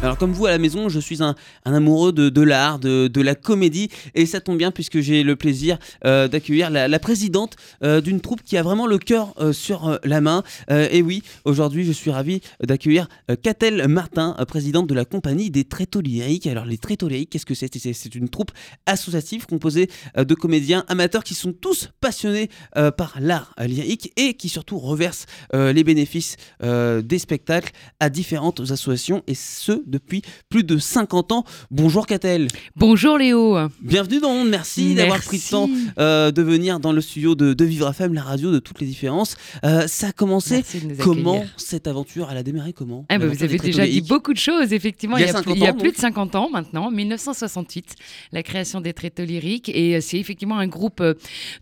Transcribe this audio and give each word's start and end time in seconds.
Alors 0.00 0.16
comme 0.16 0.32
vous 0.32 0.46
à 0.46 0.50
la 0.50 0.58
maison, 0.58 0.88
je 0.88 1.00
suis 1.00 1.24
un, 1.24 1.34
amoureux 1.64 2.12
de, 2.12 2.42
l'art, 2.42 2.78
de, 2.78 3.20
la 3.20 3.34
comédie, 3.34 3.88
et 4.14 4.26
ça 4.26 4.40
tombe 4.40 4.56
bien 4.56 4.70
puisque 4.70 5.00
j'ai 5.00 5.24
le 5.24 5.34
plaisir 5.34 5.76
euh, 6.04 6.28
d'accueillir 6.28 6.70
la, 6.70 6.98
présidente 7.00 7.56
euh, 7.82 8.00
d'une 8.00 8.20
troupe 8.20 8.44
qui 8.44 8.56
a 8.56 8.62
vraiment 8.62 8.86
le 8.86 8.98
cœur 8.98 9.34
euh, 9.40 9.52
sur 9.52 9.98
la 10.04 10.20
main. 10.20 10.44
et 10.70 11.02
oui, 11.02 11.22
aujourd'hui 11.44 11.84
je 11.84 11.90
suis 11.90 12.12
ravi 12.12 12.40
d'accueillir 12.62 13.08
Catel 13.42 13.88
Martin, 13.88 14.36
présidente 14.46 14.86
de 14.86 14.94
la 14.94 15.04
compagnie 15.04 15.50
des 15.50 15.64
Tréteaux 15.64 16.00
Lyriques. 16.00 16.46
Alors 16.46 16.64
les 16.64 16.78
Tréteaux 16.78 17.08
Lyriques, 17.08 17.30
qu'est-ce 17.30 17.46
que 17.46 17.54
c'est? 17.54 17.68
C'est 17.74 18.14
une 18.14 18.28
troupe 18.28 18.52
associative 18.86 19.46
composée 19.46 19.90
de 20.16 20.34
comédiens 20.34 20.84
amateurs 20.88 21.24
qui 21.24 21.34
sont 21.34 21.52
tous 21.52 21.90
passionnés 22.00 22.50
par 22.72 23.16
l'art 23.20 23.54
lyrique 23.58 24.12
et 24.16 24.34
qui 24.34 24.48
surtout 24.48 24.78
reversent 24.78 25.26
les 25.52 25.84
bénéfices 25.84 26.36
des 26.62 27.18
spectacles 27.18 27.72
à 28.00 28.10
différentes 28.10 28.60
associations 28.60 29.22
et 29.26 29.34
ce 29.34 29.82
depuis 29.88 30.22
plus 30.48 30.64
de 30.64 30.78
50 30.78 31.32
ans. 31.32 31.44
Bonjour 31.70 32.06
Catel. 32.06 32.48
Bonjour 32.76 33.18
Léo. 33.18 33.58
Bienvenue 33.80 34.20
dans 34.20 34.32
Monde. 34.32 34.48
Merci, 34.48 34.94
d'avoir 34.94 35.20
pris 35.20 35.38
le 35.38 35.50
temps 35.50 35.68
euh, 35.98 36.30
de 36.30 36.42
venir 36.42 36.80
dans 36.80 36.92
le 36.92 37.00
studio 37.00 37.34
de, 37.34 37.54
de 37.54 37.64
Vivre 37.64 37.88
FM, 37.90 38.14
la 38.14 38.22
radio 38.22 38.52
de 38.52 38.58
toutes 38.58 38.80
les 38.80 38.86
différences. 38.86 39.36
Euh, 39.64 39.86
ça 39.86 40.08
a 40.08 40.12
commencé 40.12 40.62
comment 41.00 41.44
cette 41.56 41.86
aventure? 41.86 42.28
Elle 42.30 42.38
a 42.38 42.42
démarré 42.42 42.72
comment? 42.72 43.04
Ah 43.08 43.18
bah, 43.18 43.26
Vous 43.26 43.42
avez 43.42 43.58
déjà 43.58 43.86
dit 43.86 44.00
beaucoup 44.02 44.32
de 44.32 44.38
choses, 44.38 44.72
effectivement. 44.72 45.16
Il 45.16 45.26
y 45.26 45.28
a, 45.28 45.42
il 45.46 45.58
y 45.58 45.66
a, 45.66 45.72
plus, 45.72 45.92
de 45.92 45.96
50 45.96 46.34
ans 46.34 46.50
maintenant, 46.50 46.90
1968, 46.90 47.94
la 48.32 48.42
création 48.42 48.80
des 48.80 48.92
Tréteaux 48.92 49.24
lyriques. 49.24 49.68
Et 49.68 49.96
euh, 49.96 50.00
c'est 50.00 50.18
effectivement 50.18 50.58
un 50.58 50.66
groupe 50.66 51.02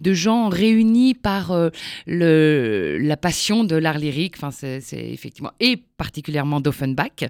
de 0.00 0.12
gens 0.12 0.48
réunis 0.48 1.14
par 1.14 1.56
le, 2.06 2.98
la 3.00 3.16
passion 3.16 3.64
de 3.64 3.76
l'art 3.76 3.98
lyrique. 3.98 4.34
Enfin, 4.36 4.50
c'est 4.50 4.82
effectivement. 4.92 5.52
Et 5.60 5.76
particulièrement 5.96 6.60
d'Offenbach, 6.60 7.24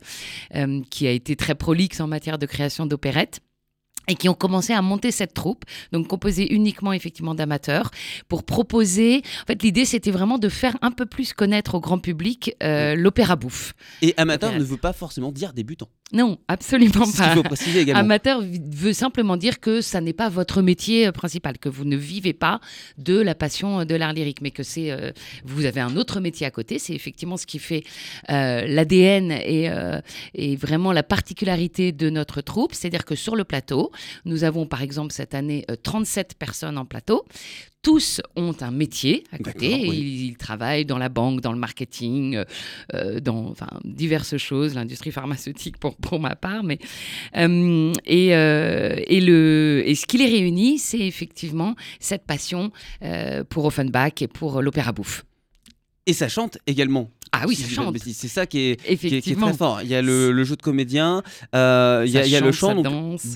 euh, 0.54 0.80
qui 0.88 1.06
a 1.06 1.10
été 1.10 1.36
très 1.36 1.54
prolixe 1.54 2.00
en 2.00 2.06
matière 2.06 2.38
de 2.38 2.46
création 2.46 2.86
d'opérettes 2.86 3.40
et 4.08 4.14
qui 4.14 4.28
ont 4.28 4.34
commencé 4.34 4.72
à 4.72 4.82
monter 4.82 5.10
cette 5.10 5.34
troupe, 5.34 5.64
donc 5.92 6.06
composée 6.08 6.52
uniquement 6.54 6.92
effectivement 6.92 7.34
d'amateurs, 7.34 7.90
pour 8.28 8.44
proposer. 8.44 9.22
En 9.42 9.46
fait, 9.46 9.62
l'idée 9.62 9.84
c'était 9.84 10.10
vraiment 10.10 10.38
de 10.38 10.48
faire 10.48 10.76
un 10.82 10.90
peu 10.90 11.06
plus 11.06 11.32
connaître 11.32 11.74
au 11.74 11.80
grand 11.80 11.98
public 11.98 12.54
euh, 12.62 12.94
l'opéra 12.94 13.36
bouffe. 13.36 13.74
Et 14.02 14.14
amateur 14.16 14.52
ne 14.52 14.62
veut 14.62 14.76
pas 14.76 14.92
forcément 14.92 15.32
dire 15.32 15.52
débutant. 15.52 15.88
Non, 16.12 16.38
absolument 16.46 17.04
pas. 17.16 17.34
faut 17.34 17.42
préciser 17.42 17.80
également. 17.80 18.00
Amateur 18.00 18.40
veut 18.40 18.92
simplement 18.92 19.36
dire 19.36 19.58
que 19.58 19.80
ça 19.80 20.00
n'est 20.00 20.12
pas 20.12 20.28
votre 20.28 20.62
métier 20.62 21.08
euh, 21.08 21.12
principal, 21.12 21.58
que 21.58 21.68
vous 21.68 21.84
ne 21.84 21.96
vivez 21.96 22.32
pas 22.32 22.60
de 22.96 23.20
la 23.20 23.34
passion 23.34 23.80
euh, 23.80 23.84
de 23.84 23.96
l'art 23.96 24.12
lyrique, 24.12 24.40
mais 24.40 24.52
que 24.52 24.62
c'est 24.62 24.92
euh, 24.92 25.10
vous 25.44 25.64
avez 25.64 25.80
un 25.80 25.96
autre 25.96 26.20
métier 26.20 26.46
à 26.46 26.52
côté. 26.52 26.78
C'est 26.78 26.94
effectivement 26.94 27.36
ce 27.36 27.46
qui 27.46 27.58
fait 27.58 27.82
l'ADN 28.28 29.32
et, 29.32 29.70
et, 30.34 30.56
vraiment 30.56 30.92
la 30.92 31.02
particularité 31.02 31.92
de 31.92 32.08
notre 32.10 32.40
troupe. 32.40 32.72
C'est-à-dire 32.74 33.04
que 33.04 33.14
sur 33.14 33.34
le 33.34 33.44
plateau, 33.44 33.90
nous 34.24 34.44
avons 34.44 34.66
par 34.66 34.82
exemple 34.82 35.12
cette 35.12 35.34
année 35.34 35.64
37 35.82 36.34
personnes 36.38 36.78
en 36.78 36.84
plateau 36.84 37.24
tous 37.86 38.20
ont 38.34 38.56
un 38.62 38.72
métier 38.72 39.22
à 39.30 39.38
côté. 39.38 39.70
ils, 39.70 40.36
travaillent 40.36 40.84
dans 40.84 40.98
la 40.98 41.08
banque, 41.08 41.40
dans 41.40 41.52
le 41.52 41.58
marketing, 41.58 42.34
euh, 42.34 42.44
euh, 42.94 43.20
dans 43.20 43.46
enfin, 43.46 43.68
diverses 43.84 44.36
choses, 44.38 44.74
l'industrie 44.74 45.12
pharmaceutique 45.12 45.76
pour, 45.76 45.94
pour 45.94 46.18
ma 46.18 46.34
part. 46.34 46.64
Mais, 46.64 46.80
euh, 47.36 47.92
et, 48.04 48.30
et, 48.30 49.20
le, 49.20 49.84
et 49.86 49.94
ce 49.94 50.04
qui 50.04 50.18
les 50.18 50.26
réunit, 50.26 50.80
c'est 50.80 50.98
effectivement 50.98 51.76
cette 52.00 52.26
passion 52.26 52.72
pour 53.50 53.66
Offenbach 53.66 54.20
et 54.20 54.26
pour 54.26 54.62
l'opéra 54.62 54.90
bouffe. 54.90 55.24
Et 56.06 56.12
ça 56.12 56.28
chante 56.28 56.58
également. 56.68 57.10
Ah 57.32 57.44
oui, 57.46 57.56
ça 57.56 57.68
chante. 57.68 57.96
C'est 57.98 58.28
ça 58.28 58.46
qui 58.46 58.60
est, 58.70 58.96
qui 58.96 59.16
est, 59.16 59.36
très 59.36 59.52
fort. 59.52 59.80
Il 59.82 59.88
y 59.88 59.94
a 59.94 60.02
le, 60.02 60.44
jeu 60.44 60.56
de 60.56 60.62
comédien, 60.62 61.22
euh, 61.54 62.04
il, 62.06 62.12
y 62.12 62.36
a, 62.36 62.40
le 62.40 62.52
chant, 62.52 62.82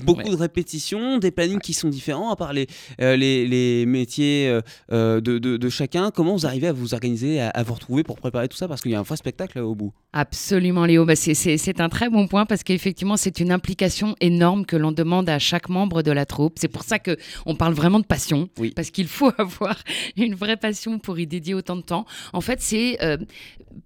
beaucoup 0.03 0.29
de 0.29 0.35
répétitions, 0.35 1.17
des 1.17 1.31
plannings 1.31 1.59
qui 1.59 1.73
sont 1.73 1.89
différents 1.89 2.31
à 2.31 2.35
part 2.35 2.53
les, 2.53 2.67
euh, 3.01 3.15
les, 3.15 3.85
métiers 3.85 4.59
euh, 4.91 5.21
de, 5.21 5.37
de, 5.37 5.69
chacun. 5.69 6.11
Comment 6.11 6.33
vous 6.33 6.45
arrivez 6.45 6.67
à 6.67 6.73
vous 6.73 6.93
organiser, 6.93 7.41
à, 7.41 7.63
vous 7.63 7.73
retrouver 7.73 8.03
pour 8.03 8.17
préparer 8.17 8.47
tout 8.47 8.57
ça? 8.57 8.67
Parce 8.67 8.81
qu'il 8.81 8.91
y 8.91 8.95
a 8.95 8.99
un 8.99 9.03
vrai 9.03 9.17
spectacle 9.17 9.59
au 9.59 9.75
bout. 9.75 9.91
Absolument, 10.13 10.85
Léo. 10.85 11.05
Bah, 11.05 11.15
c'est 11.15 11.81
un 11.81 11.89
très 11.89 12.09
bon 12.09 12.27
point 12.27 12.45
parce 12.45 12.63
qu'effectivement, 12.63 13.17
c'est 13.17 13.39
une 13.39 13.51
implication 13.51 14.15
énorme 14.21 14.65
que 14.65 14.77
l'on 14.77 14.91
demande 14.91 15.29
à 15.29 15.39
chaque 15.39 15.69
membre 15.69 16.01
de 16.01 16.11
la 16.11 16.25
troupe. 16.25 16.53
C'est 16.59 16.69
pour 16.69 16.83
ça 16.83 16.97
qu'on 16.99 17.55
parle 17.55 17.73
vraiment 17.73 17.99
de 17.99 18.05
passion, 18.05 18.49
oui. 18.57 18.71
parce 18.75 18.89
qu'il 18.89 19.07
faut 19.07 19.31
avoir 19.37 19.77
une 20.15 20.35
vraie 20.35 20.57
passion 20.57 20.97
pour 20.97 21.19
y 21.19 21.27
dédier 21.27 21.53
autant 21.53 21.75
de 21.75 21.81
temps. 21.81 22.05
En 22.33 22.41
fait, 22.41 22.60
c'est 22.61 22.97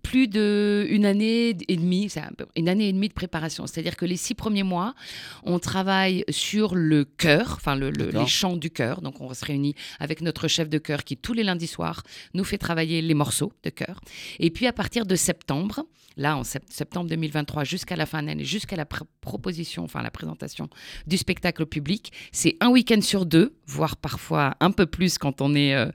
plus 0.02 0.28
d'une 0.28 1.06
année 1.06 1.50
et 1.68 1.76
demie, 1.76 2.10
une 2.56 2.70
année 2.70 2.90
et 2.90 2.94
demie 2.94 3.10
de 3.10 3.14
préparation. 3.14 3.68
C'est-à-dire 3.68 3.96
que 3.96 4.06
les 4.06 4.18
six 4.18 4.36
premiers 4.36 4.64
mois, 4.64 4.96
on 5.44 5.60
travaille 5.60 6.24
sur 6.30 6.76
le 6.76 7.06
chœur, 7.06 7.54
enfin 7.58 7.76
le, 7.76 7.90
les 7.90 8.28
chants 8.28 8.58
du 8.58 8.70
chœur. 8.70 9.02
Donc 9.02 9.22
on 9.22 9.34
se 9.34 9.46
réunit 9.46 9.76
avec 10.00 10.22
notre 10.22 10.48
chef 10.48 10.70
de 10.70 10.78
chœur 10.78 11.04
qui 11.04 11.18
tous 11.18 11.34
les 11.34 11.44
lundis 11.44 11.68
soirs 11.68 12.04
nous 12.34 12.44
fait 12.44 12.58
travailler 12.58 13.02
les 13.02 13.14
morceaux 13.14 13.52
de 13.64 13.70
chœur. 13.70 14.00
Et 14.40 14.50
puis 14.52 14.68
à 14.68 14.74
partir 14.74 15.06
de 15.06 15.16
septembre, 15.16 15.86
là 16.18 16.38
en 16.38 16.44
septembre 16.44 17.10
2023 17.10 17.64
jusqu'à 17.64 17.96
la 17.96 18.06
fin 18.06 18.22
de 18.22 18.28
l'année, 18.28 18.46
jusqu'à 18.46 18.76
la 18.76 18.86
proposition, 18.86 19.84
enfin 19.84 20.02
la 20.02 20.12
présentation 20.12 20.70
du 21.08 21.18
spectacle 21.18 21.64
au 21.64 21.66
public, 21.66 22.12
c'est 22.32 22.58
un 22.62 22.70
week-end 22.70 23.02
sur 23.02 23.26
deux, 23.26 23.54
voire 23.68 23.98
parfois 23.98 24.56
un 24.60 24.72
peu 24.72 24.86
plus 24.86 25.18
quand 25.18 25.42
on 25.42 25.56
est 25.56 25.74
euh, 25.74 25.88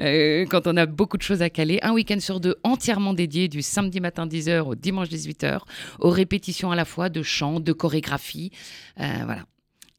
euh, 0.00 0.46
quand 0.46 0.66
on 0.66 0.76
a 0.76 0.86
beaucoup 0.86 1.16
de 1.16 1.22
choses 1.22 1.42
à 1.42 1.50
caler, 1.50 1.78
un 1.82 1.92
week-end 1.92 2.20
sur 2.20 2.40
deux 2.40 2.56
entièrement 2.64 3.12
dédié 3.12 3.35
du 3.48 3.62
samedi 3.62 4.00
matin 4.00 4.26
10h 4.26 4.60
au 4.60 4.74
dimanche 4.74 5.08
18h, 5.08 5.60
aux 6.00 6.10
répétitions 6.10 6.70
à 6.70 6.76
la 6.76 6.84
fois 6.84 7.08
de 7.08 7.22
chant, 7.22 7.60
de 7.60 7.72
chorégraphie, 7.72 8.50
euh, 9.00 9.04
voilà, 9.24 9.44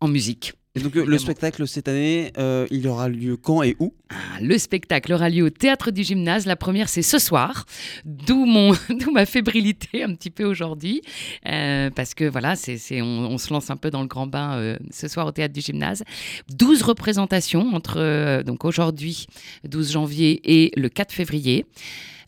en 0.01 0.07
musique. 0.07 0.53
Et 0.75 0.79
donc 0.79 0.93
le 0.93 1.17
spectacle 1.17 1.67
cette 1.67 1.87
année, 1.87 2.31
euh, 2.37 2.67
il 2.69 2.87
aura 2.87 3.09
lieu 3.09 3.35
quand 3.35 3.63
et 3.63 3.75
où? 3.79 3.95
Ah, 4.09 4.15
Le 4.41 4.59
spectacle 4.59 5.11
aura 5.11 5.27
lieu 5.27 5.43
au 5.43 5.49
théâtre 5.49 5.89
du 5.89 6.03
gymnase. 6.03 6.45
La 6.45 6.55
première 6.55 6.87
c'est 6.87 7.01
ce 7.01 7.17
soir, 7.17 7.65
d'où 8.05 8.45
mon, 8.45 8.73
ma 9.13 9.25
fébrilité 9.25 10.03
un 10.03 10.13
petit 10.13 10.29
peu 10.29 10.43
aujourd'hui, 10.43 11.01
euh, 11.47 11.89
parce 11.89 12.13
que 12.13 12.25
voilà, 12.25 12.55
c'est, 12.55 13.01
on, 13.01 13.37
se 13.39 13.51
lance 13.51 13.71
un 13.71 13.75
peu 13.75 13.89
dans 13.89 14.01
le 14.01 14.07
grand 14.07 14.27
bain 14.27 14.77
ce 14.91 15.07
soir 15.07 15.25
au 15.25 15.31
théâtre 15.31 15.53
du 15.53 15.61
gymnase. 15.61 16.03
12 16.49 16.83
représentations 16.83 17.73
entre 17.73 18.43
donc 18.43 18.63
aujourd'hui 18.63 19.25
12 19.63 19.93
janvier 19.93 20.41
et 20.43 20.71
le 20.79 20.89
4 20.89 21.11
février. 21.11 21.65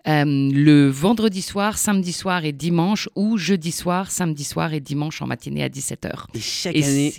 Euh, 0.08 0.24
le 0.26 0.90
vendredi 0.90 1.42
soir, 1.42 1.78
samedi 1.78 2.14
soir 2.14 2.46
et 2.46 2.52
dimanche, 2.52 3.10
ou 3.16 3.38
jeudi 3.38 3.72
soir, 3.72 4.12
samedi 4.12 4.44
soir 4.44 4.74
et 4.74 4.80
dimanche 4.80 5.22
en 5.22 5.28
matinée 5.28 5.64
à 5.64 5.70
17h. 5.70 6.26
Et 6.34 6.40
chaque 6.40 6.76
année, 6.76 7.14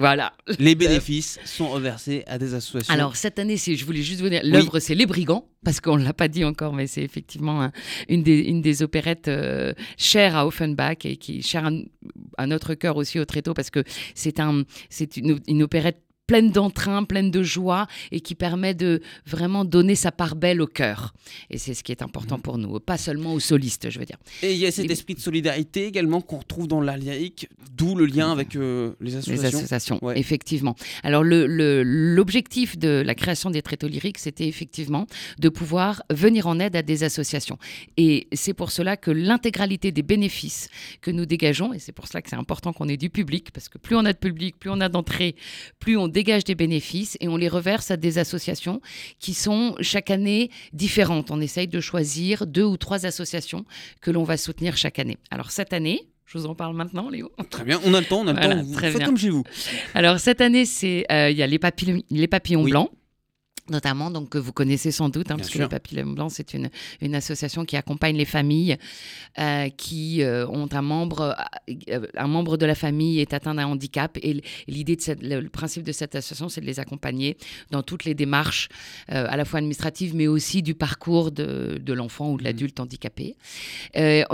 voilà. 0.00 0.32
Les 0.58 0.74
bénéfices 0.74 1.38
sont 1.44 1.68
reversés 1.68 2.24
à 2.26 2.38
des 2.38 2.54
associations. 2.54 2.94
Alors 2.94 3.16
cette 3.16 3.38
année, 3.38 3.58
je 3.58 3.84
voulais 3.84 4.00
juste 4.00 4.22
vous 4.22 4.30
dire, 4.30 4.40
l'œuvre 4.44 4.78
c'est 4.78 4.94
Les 4.94 5.04
Brigands, 5.04 5.46
parce 5.62 5.82
qu'on 5.82 5.98
ne 5.98 6.04
l'a 6.04 6.14
pas 6.14 6.28
dit 6.28 6.42
encore, 6.42 6.72
mais 6.72 6.86
c'est 6.86 7.02
effectivement 7.02 7.70
une, 8.08 8.22
des, 8.22 8.38
une 8.38 8.62
des 8.62 8.82
opérettes 8.82 9.28
euh, 9.28 9.74
chères 9.98 10.36
à 10.36 10.46
Offenbach 10.46 11.04
et 11.04 11.18
qui 11.18 11.42
chère 11.42 11.68
à, 12.38 12.46
notre 12.46 12.72
cœur 12.72 12.96
aussi 12.96 13.18
au 13.18 13.26
Tréteau, 13.26 13.52
parce 13.52 13.68
que 13.68 13.84
c'est 14.14 14.40
un, 14.40 14.64
une, 15.16 15.38
une 15.46 15.62
opérette 15.62 16.00
pleine 16.30 16.52
d'entrain, 16.52 17.02
pleine 17.02 17.32
de 17.32 17.42
joie 17.42 17.88
et 18.12 18.20
qui 18.20 18.36
permet 18.36 18.72
de 18.72 19.00
vraiment 19.26 19.64
donner 19.64 19.96
sa 19.96 20.12
part 20.12 20.36
belle 20.36 20.62
au 20.62 20.68
cœur. 20.68 21.12
Et 21.50 21.58
c'est 21.58 21.74
ce 21.74 21.82
qui 21.82 21.90
est 21.90 22.02
important 22.02 22.36
mhm. 22.36 22.42
pour 22.42 22.56
nous, 22.56 22.78
pas 22.78 22.98
seulement 22.98 23.34
aux 23.34 23.40
solistes, 23.40 23.90
je 23.90 23.98
veux 23.98 24.04
dire. 24.04 24.18
Et 24.44 24.52
il 24.52 24.58
y 24.58 24.64
a 24.64 24.70
cet 24.70 24.88
esprit 24.88 25.16
de 25.16 25.20
solidarité 25.20 25.86
également 25.86 26.20
qu'on 26.20 26.38
retrouve 26.38 26.68
dans 26.68 26.80
l'art 26.80 26.98
lyrique, 26.98 27.48
d'où 27.76 27.96
le 27.96 28.06
lien 28.06 28.30
avec 28.30 28.54
euh, 28.54 28.92
les 29.00 29.16
associations. 29.16 29.42
Les 29.42 29.56
associations, 29.56 30.12
effectivement. 30.12 30.76
Alors 31.02 31.24
l'objectif 31.24 32.76
le, 32.76 32.80
de 32.80 33.02
la 33.04 33.16
création 33.16 33.50
des 33.50 33.62
tréteaux 33.62 33.88
lyriques, 33.88 34.18
c'était 34.18 34.46
effectivement 34.46 35.08
de 35.40 35.48
pouvoir 35.48 36.00
venir 36.10 36.46
en 36.46 36.60
aide 36.60 36.76
à 36.76 36.82
des 36.82 37.02
associations. 37.02 37.58
Et 37.96 38.28
c'est 38.32 38.54
pour 38.54 38.70
cela 38.70 38.96
que 38.96 39.10
l'intégralité 39.10 39.90
des 39.90 40.04
bénéfices 40.04 40.68
que 41.00 41.10
nous 41.10 41.26
dégageons, 41.26 41.72
et 41.72 41.80
c'est 41.80 41.90
pour 41.90 42.06
cela 42.06 42.22
que 42.22 42.30
c'est 42.30 42.36
important 42.36 42.72
qu'on 42.72 42.88
ait 42.88 42.96
du 42.96 43.10
public, 43.10 43.50
parce 43.50 43.68
que 43.68 43.78
plus 43.78 43.96
on 43.96 44.04
a 44.04 44.12
de 44.12 44.18
public, 44.18 44.56
plus 44.60 44.70
on 44.70 44.80
a 44.80 44.88
d'entrées, 44.88 45.34
plus 45.80 45.96
on 45.96 46.06
dégage 46.06 46.19
des 46.22 46.54
bénéfices 46.54 47.16
et 47.20 47.28
on 47.28 47.36
les 47.36 47.48
reverse 47.48 47.90
à 47.90 47.96
des 47.96 48.18
associations 48.18 48.80
qui 49.18 49.34
sont 49.34 49.74
chaque 49.80 50.10
année 50.10 50.50
différentes. 50.72 51.30
On 51.30 51.40
essaye 51.40 51.66
de 51.66 51.80
choisir 51.80 52.46
deux 52.46 52.64
ou 52.64 52.76
trois 52.76 53.06
associations 53.06 53.64
que 54.00 54.10
l'on 54.10 54.24
va 54.24 54.36
soutenir 54.36 54.76
chaque 54.76 54.98
année. 54.98 55.18
Alors 55.30 55.50
cette 55.50 55.72
année, 55.72 56.08
je 56.26 56.38
vous 56.38 56.46
en 56.46 56.54
parle 56.54 56.76
maintenant, 56.76 57.08
Léo. 57.08 57.32
Très 57.50 57.64
bien, 57.64 57.80
on 57.84 57.94
a 57.94 58.00
le 58.00 58.06
temps, 58.06 58.20
on 58.20 58.28
a 58.28 58.32
le 58.32 58.40
temps. 58.40 58.62
Vous 58.62 58.78
faites 58.78 59.04
comme 59.04 59.18
chez 59.18 59.30
vous. 59.30 59.44
Alors 59.94 60.20
cette 60.20 60.40
année, 60.40 60.64
c'est 60.64 61.04
euh, 61.10 61.30
il 61.30 61.36
y 61.36 61.42
a 61.42 61.46
les 61.46 61.58
papillons, 61.58 62.02
les 62.10 62.28
papillons 62.28 62.64
blancs. 62.64 62.90
Notamment, 63.70 64.10
donc 64.10 64.30
que 64.30 64.38
vous 64.38 64.52
connaissez 64.52 64.90
sans 64.90 65.08
doute, 65.08 65.30
hein, 65.30 65.36
parce 65.36 65.48
que 65.48 65.54
sûr. 65.54 65.62
les 65.62 65.68
Papillons 65.68 66.12
Blancs, 66.12 66.32
c'est 66.34 66.54
une, 66.54 66.70
une 67.00 67.14
association 67.14 67.64
qui 67.64 67.76
accompagne 67.76 68.16
les 68.16 68.24
familles 68.24 68.76
euh, 69.38 69.68
qui 69.70 70.22
euh, 70.22 70.46
ont 70.48 70.68
un 70.72 70.82
membre, 70.82 71.36
euh, 71.88 72.06
un 72.16 72.26
membre 72.26 72.56
de 72.56 72.66
la 72.66 72.74
famille 72.74 73.20
est 73.20 73.32
atteint 73.32 73.54
d'un 73.54 73.66
handicap. 73.66 74.18
Et 74.22 74.42
l'idée 74.66 74.96
de 74.96 75.00
cette, 75.00 75.22
le, 75.22 75.40
le 75.40 75.48
principe 75.48 75.84
de 75.84 75.92
cette 75.92 76.14
association, 76.14 76.48
c'est 76.48 76.60
de 76.60 76.66
les 76.66 76.80
accompagner 76.80 77.36
dans 77.70 77.82
toutes 77.82 78.04
les 78.04 78.14
démarches, 78.14 78.68
à 79.08 79.36
la 79.36 79.44
fois 79.44 79.58
administratives, 79.58 80.14
mais 80.14 80.26
aussi 80.26 80.62
du 80.62 80.74
parcours 80.74 81.30
de, 81.30 81.80
de 81.80 81.92
l'enfant 81.92 82.32
ou 82.32 82.36
de 82.38 82.44
l'adulte 82.44 82.80
handicapé. 82.80 83.36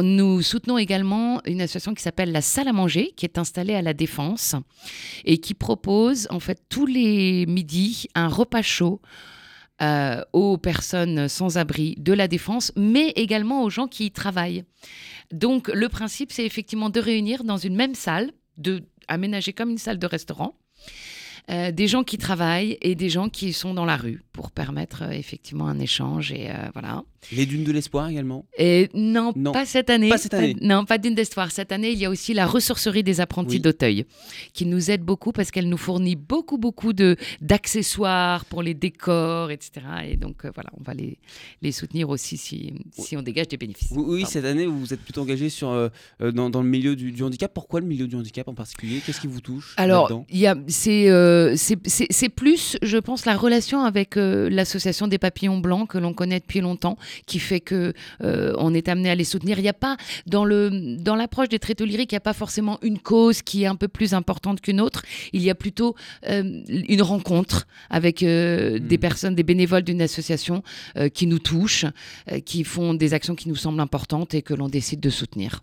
Nous 0.01 0.43
soutenons 0.43 0.79
également 0.79 1.41
une 1.45 1.61
association 1.61 1.95
qui 1.95 2.03
s'appelle 2.03 2.33
la 2.33 2.43
Salle 2.43 2.69
à 2.69 2.73
manger, 2.73 3.13
qui 3.17 3.27
est 3.27 3.39
installée 3.39 3.75
à 3.75 3.83
la 3.83 3.95
Défense 3.95 4.55
et 5.25 5.39
qui 5.39 5.55
propose 5.55 6.27
en 6.31 6.41
fait 6.41 6.63
tous 6.69 6.87
les 6.87 7.47
midis 7.47 8.07
un 8.15 8.29
repas 8.29 8.63
chaud 8.63 9.01
euh, 9.83 10.23
aux 10.33 10.57
personnes 10.57 11.29
sans 11.29 11.59
abri 11.59 11.95
de 11.99 12.13
la 12.13 12.29
défense, 12.29 12.73
mais 12.77 13.11
également 13.11 13.63
aux 13.63 13.71
gens 13.71 13.87
qui 13.87 14.07
y 14.07 14.11
travaillent. 14.11 14.65
Donc 15.33 15.69
le 15.69 15.89
principe, 15.89 16.33
c'est 16.33 16.47
effectivement 16.47 16.91
de 16.91 17.01
réunir 17.01 17.45
dans 17.45 17.59
une 17.59 17.77
même 17.77 17.95
salle, 17.95 18.33
de 18.57 18.85
aménager 19.09 19.53
comme 19.53 19.71
une 19.71 19.79
salle 19.79 19.99
de 19.99 20.07
restaurant, 20.07 20.59
euh, 21.51 21.71
des 21.73 21.87
gens 21.87 22.05
qui 22.05 22.19
travaillent 22.19 22.79
et 22.81 22.95
des 22.95 23.09
gens 23.09 23.29
qui 23.29 23.53
sont 23.53 23.75
dans 23.75 23.85
la 23.85 23.97
rue 23.97 24.23
pour 24.37 24.51
permettre 24.53 25.03
euh, 25.03 25.11
effectivement 25.11 25.67
un 25.67 25.79
échange 25.81 26.31
et 26.31 26.51
euh, 26.51 26.55
voilà. 26.75 27.03
Les 27.33 27.45
dunes 27.47 27.65
de 27.65 27.73
l'espoir 27.73 28.09
également? 28.09 28.45
Et 28.57 28.89
non, 28.95 29.33
Non, 29.35 29.51
pas 29.51 29.67
cette 29.67 29.91
année. 29.91 30.11
pas 30.11 30.19
cette 30.19 30.35
année. 30.35 30.55
non, 30.61 30.85
pas 30.85 30.99
d'une 30.99 31.17
d'histoire. 31.17 31.51
Cette 31.51 31.73
année, 31.73 31.91
il 31.91 31.99
y 31.99 32.05
a 32.05 32.11
aussi 32.11 32.35
la 32.35 32.47
ressourcerie 32.47 33.03
des 33.03 33.21
apprentis 33.21 33.57
Oui. 33.57 33.61
d'Auteuil, 33.61 34.05
qui 34.53 34.65
nous 34.67 34.91
aide 34.93 35.03
beaucoup 35.03 35.33
parce 35.33 35.51
qu'elle 35.51 35.69
nous 35.69 35.77
fournit 35.79 36.15
beaucoup, 36.15 36.57
beaucoup 36.59 36.93
de 36.93 37.17
d'accessoires 37.41 38.45
pour 38.45 38.63
les 38.63 38.75
décors, 38.75 39.51
etc. 39.51 39.73
Et 40.09 40.17
donc 40.17 40.45
euh, 40.45 40.51
voilà, 40.55 40.71
on 40.79 40.83
va 40.85 40.95
les, 40.95 41.19
les 41.63 41.73
soutenir 41.73 42.11
aussi 42.11 42.37
si, 42.37 42.75
si 42.97 43.17
on 43.17 43.23
dégage 43.23 43.49
des 43.49 43.57
bénéfices. 43.57 43.91
Oui, 43.91 44.25
cette 44.27 44.45
année, 44.45 44.67
vous 44.67 44.79
vous 44.79 44.95
êtes 44.95 45.01
plutôt 45.01 45.23
engagé 45.23 45.49
sur, 45.49 45.91
dans, 46.21 46.51
dans 46.51 46.63
le 46.63 46.69
milieu 46.69 46.95
du, 46.95 47.11
du 47.11 47.23
handicap. 47.25 47.53
Pourquoi 47.53 47.81
le 47.81 47.87
milieu 47.87 48.07
du 48.07 48.15
handicap 48.15 48.47
en 48.47 48.55
particulier? 48.55 49.01
Qu'est-ce 49.05 49.21
qui 49.21 49.27
vous 49.27 49.41
touche 49.41 49.75
Alors, 49.79 50.25
il 50.31 50.39
y 50.39 50.47
a, 50.47 50.55
c'est- 50.69 51.57
c'est 52.11 52.29
plus, 52.29 52.77
je 52.83 52.99
pense, 52.99 53.25
la 53.27 53.37
relation 53.37 53.81
avec 53.85 54.17
euh, 54.27 54.51
l'association 54.51 55.07
des 55.07 55.19
papillons 55.19 55.59
blancs 55.59 55.89
que 55.89 55.99
l'on 55.99 56.13
connaît 56.13 56.41
depuis 56.41 56.61
longtemps, 56.61 56.97
qui 57.27 57.39
fait 57.39 57.61
que 57.61 57.93
euh, 58.23 58.55
on 58.59 58.75
est 58.75 58.89
amené 58.89 59.11
à 59.11 59.15
les 59.15 59.25
soutenir. 59.25 59.59
Il 59.59 59.63
n'y 59.63 59.69
a 59.69 59.75
pas 59.75 59.97
dans 60.27 60.45
le 60.45 60.97
dans 60.99 61.15
l'approche 61.15 61.49
des 61.49 61.59
tréteaux 61.59 61.85
lyriques, 61.85 62.13
il 62.13 62.15
n'y 62.15 62.19
a 62.19 62.29
pas 62.33 62.33
forcément 62.33 62.79
une 62.83 62.99
cause 62.99 63.43
qui 63.43 63.63
est 63.63 63.67
un 63.67 63.77
peu 63.77 63.89
plus 63.89 64.15
importante 64.15 64.61
qu'une 64.61 64.81
autre. 64.81 65.03
Il 65.33 65.43
y 65.43 65.51
a 65.51 65.55
plutôt 65.55 65.95
euh, 66.29 66.63
une 66.67 67.03
rencontre 67.03 67.67
avec 67.91 68.23
euh, 68.23 68.79
des 68.79 68.97
Mm. 68.97 69.01
personnes, 69.01 69.35
des 69.35 69.43
bénévoles 69.43 69.83
d'une 69.83 70.03
association 70.03 70.63
qui 71.15 71.27
nous 71.27 71.39
touchent, 71.39 71.87
qui 72.45 72.65
font 72.65 72.95
des 72.95 73.15
actions 73.15 73.35
qui 73.35 73.49
nous 73.49 73.57
semblent 73.57 73.81
importantes 73.81 74.35
et 74.35 74.43
que 74.43 74.55
l'on 74.55 74.69
décide 74.69 75.01
de 75.01 75.11
soutenir. 75.11 75.63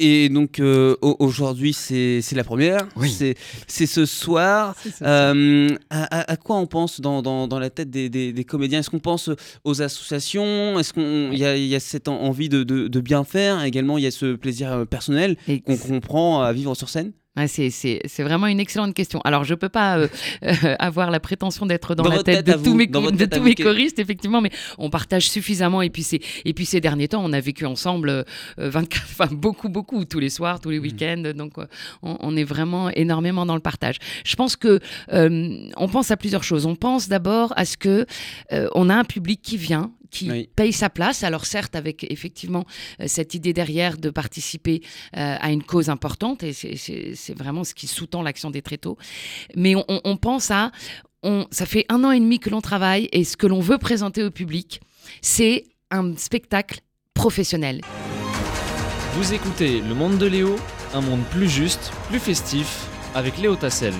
Et 0.00 0.28
donc 0.28 0.60
euh, 0.60 0.96
au- 1.02 1.16
aujourd'hui, 1.18 1.72
c'est 1.72 2.20
c'est 2.22 2.36
la 2.36 2.44
première. 2.44 2.88
Oui. 2.96 3.10
C'est 3.10 3.34
c'est 3.66 3.86
ce 3.86 4.06
soir. 4.06 4.76
Euh, 5.02 5.68
à, 5.90 6.32
à- 6.32 6.36
quoi 6.36 6.56
on 6.56 6.66
pense 6.66 7.00
dans, 7.00 7.20
dans- 7.22 7.48
dans 7.48 7.58
la 7.58 7.70
tête 7.70 7.90
des, 7.90 8.08
des- 8.08 8.32
des 8.32 8.44
comédiens? 8.44 8.78
Est-ce 8.80 8.90
qu'on 8.90 9.00
pense 9.00 9.28
aux 9.64 9.82
associations? 9.82 10.78
Est-ce 10.78 10.92
qu'il 10.92 11.36
y 11.38 11.44
a, 11.44 11.56
il 11.56 11.66
y 11.66 11.74
a 11.74 11.80
cette 11.80 12.08
en- 12.08 12.20
envie 12.22 12.48
de, 12.48 12.62
de- 12.62 12.86
de 12.88 13.00
bien 13.00 13.24
faire? 13.24 13.64
Également, 13.64 13.98
il 13.98 14.04
y 14.04 14.06
a 14.06 14.10
ce 14.12 14.34
plaisir 14.36 14.72
euh, 14.72 14.84
personnel 14.84 15.36
Et 15.48 15.60
qu'on 15.60 15.76
comprend 15.76 16.42
à 16.42 16.52
vivre 16.52 16.74
sur 16.76 16.88
scène? 16.88 17.12
Ouais, 17.38 17.48
c'est- 17.48 18.22
vraiment 18.22 18.46
une 18.48 18.60
excellente 18.60 18.94
question. 18.94 19.20
Alors, 19.24 19.44
je 19.44 19.54
ne 19.54 19.58
peux 19.58 19.68
pas 19.68 19.98
euh, 19.98 20.08
euh, 20.42 20.52
avoir 20.78 21.10
la 21.10 21.20
prétention 21.20 21.66
d'être 21.66 21.94
dans, 21.94 22.02
Dans 22.04 22.10
la 22.10 22.22
tête, 22.22 22.46
de 22.46 22.52
tous 22.52 22.74
mes, 22.74 22.86
de 22.86 23.24
tous 23.26 23.62
choristes, 23.62 23.98
effectivement, 23.98 24.40
mais 24.40 24.50
on 24.78 24.90
partage 24.90 25.28
suffisamment. 25.30 25.82
Et 25.82 25.90
puis, 25.90 26.02
c'est- 26.02 26.20
et 26.44 26.52
puis 26.52 26.66
ces 26.66 26.80
derniers 26.80 27.08
temps, 27.08 27.22
on 27.24 27.32
a 27.32 27.40
vécu 27.40 27.64
ensemble 27.66 28.10
euh, 28.10 28.24
24, 28.58 29.02
enfin, 29.04 29.28
beaucoup, 29.34 29.68
beaucoup, 29.68 30.04
tous 30.04 30.18
les 30.18 30.30
soirs, 30.30 30.56
Mmh. 30.56 30.60
tous 30.60 30.70
les 30.70 30.78
week-ends. 30.78 31.32
Donc, 31.34 31.58
euh, 31.58 31.66
on, 32.02 32.16
on 32.20 32.36
est 32.36 32.44
vraiment 32.44 32.90
énormément 32.90 33.46
dans 33.46 33.54
le 33.54 33.60
partage. 33.60 33.96
Je 34.24 34.34
pense 34.36 34.56
que 34.56 34.80
euh, 35.12 35.68
on 35.76 35.88
pense 35.88 36.10
à 36.10 36.16
plusieurs 36.16 36.42
choses. 36.42 36.66
On 36.66 36.74
pense 36.76 37.08
d'abord 37.08 37.52
à 37.56 37.64
ce 37.64 37.76
que 37.76 38.06
euh, 38.52 38.68
on 38.74 38.88
a 38.90 38.94
un 38.96 39.04
public 39.04 39.40
qui 39.42 39.56
vient 39.56 39.92
qui 40.10 40.30
Oui. 40.30 40.48
paye 40.56 40.72
sa 40.72 40.88
place. 40.90 41.22
Alors 41.24 41.44
certes, 41.46 41.76
avec 41.76 42.04
effectivement 42.10 42.64
euh, 43.00 43.04
cette 43.06 43.34
idée 43.34 43.52
derrière 43.52 43.96
de 43.98 44.10
participer 44.10 44.82
euh, 45.16 45.36
à 45.40 45.50
une 45.52 45.62
cause 45.62 45.88
importante, 45.88 46.42
et 46.42 46.52
c'est- 46.52 47.34
vraiment 47.36 47.64
ce 47.64 47.74
qui 47.74 47.86
sous-tend 47.86 48.22
l'action 48.22 48.50
des 48.50 48.62
tréteaux. 48.62 48.96
Mais 49.54 49.74
on, 49.76 49.84
on- 49.88 50.00
on 50.04 50.16
pense 50.16 50.50
à, 50.50 50.72
on, 51.22 51.46
ça 51.50 51.66
fait 51.66 51.84
un 51.88 52.04
an 52.04 52.10
et 52.10 52.20
demi 52.20 52.38
que 52.38 52.50
l'on 52.50 52.60
travaille, 52.60 53.08
et 53.12 53.24
ce 53.24 53.36
que 53.36 53.46
l'on 53.46 53.60
veut 53.60 53.78
présenter 53.78 54.22
au 54.22 54.30
public, 54.30 54.80
c'est 55.20 55.64
un 55.90 56.16
spectacle 56.16 56.80
professionnel. 57.14 57.80
Vous 59.14 59.34
écoutez 59.34 59.80
Le 59.80 59.94
Monde 59.94 60.18
de 60.18 60.26
Léo, 60.26 60.56
un 60.94 61.00
monde 61.00 61.22
plus 61.30 61.48
juste, 61.48 61.90
plus 62.08 62.20
festif, 62.20 62.86
avec 63.14 63.36
Léo 63.38 63.56
Tassel. 63.56 63.94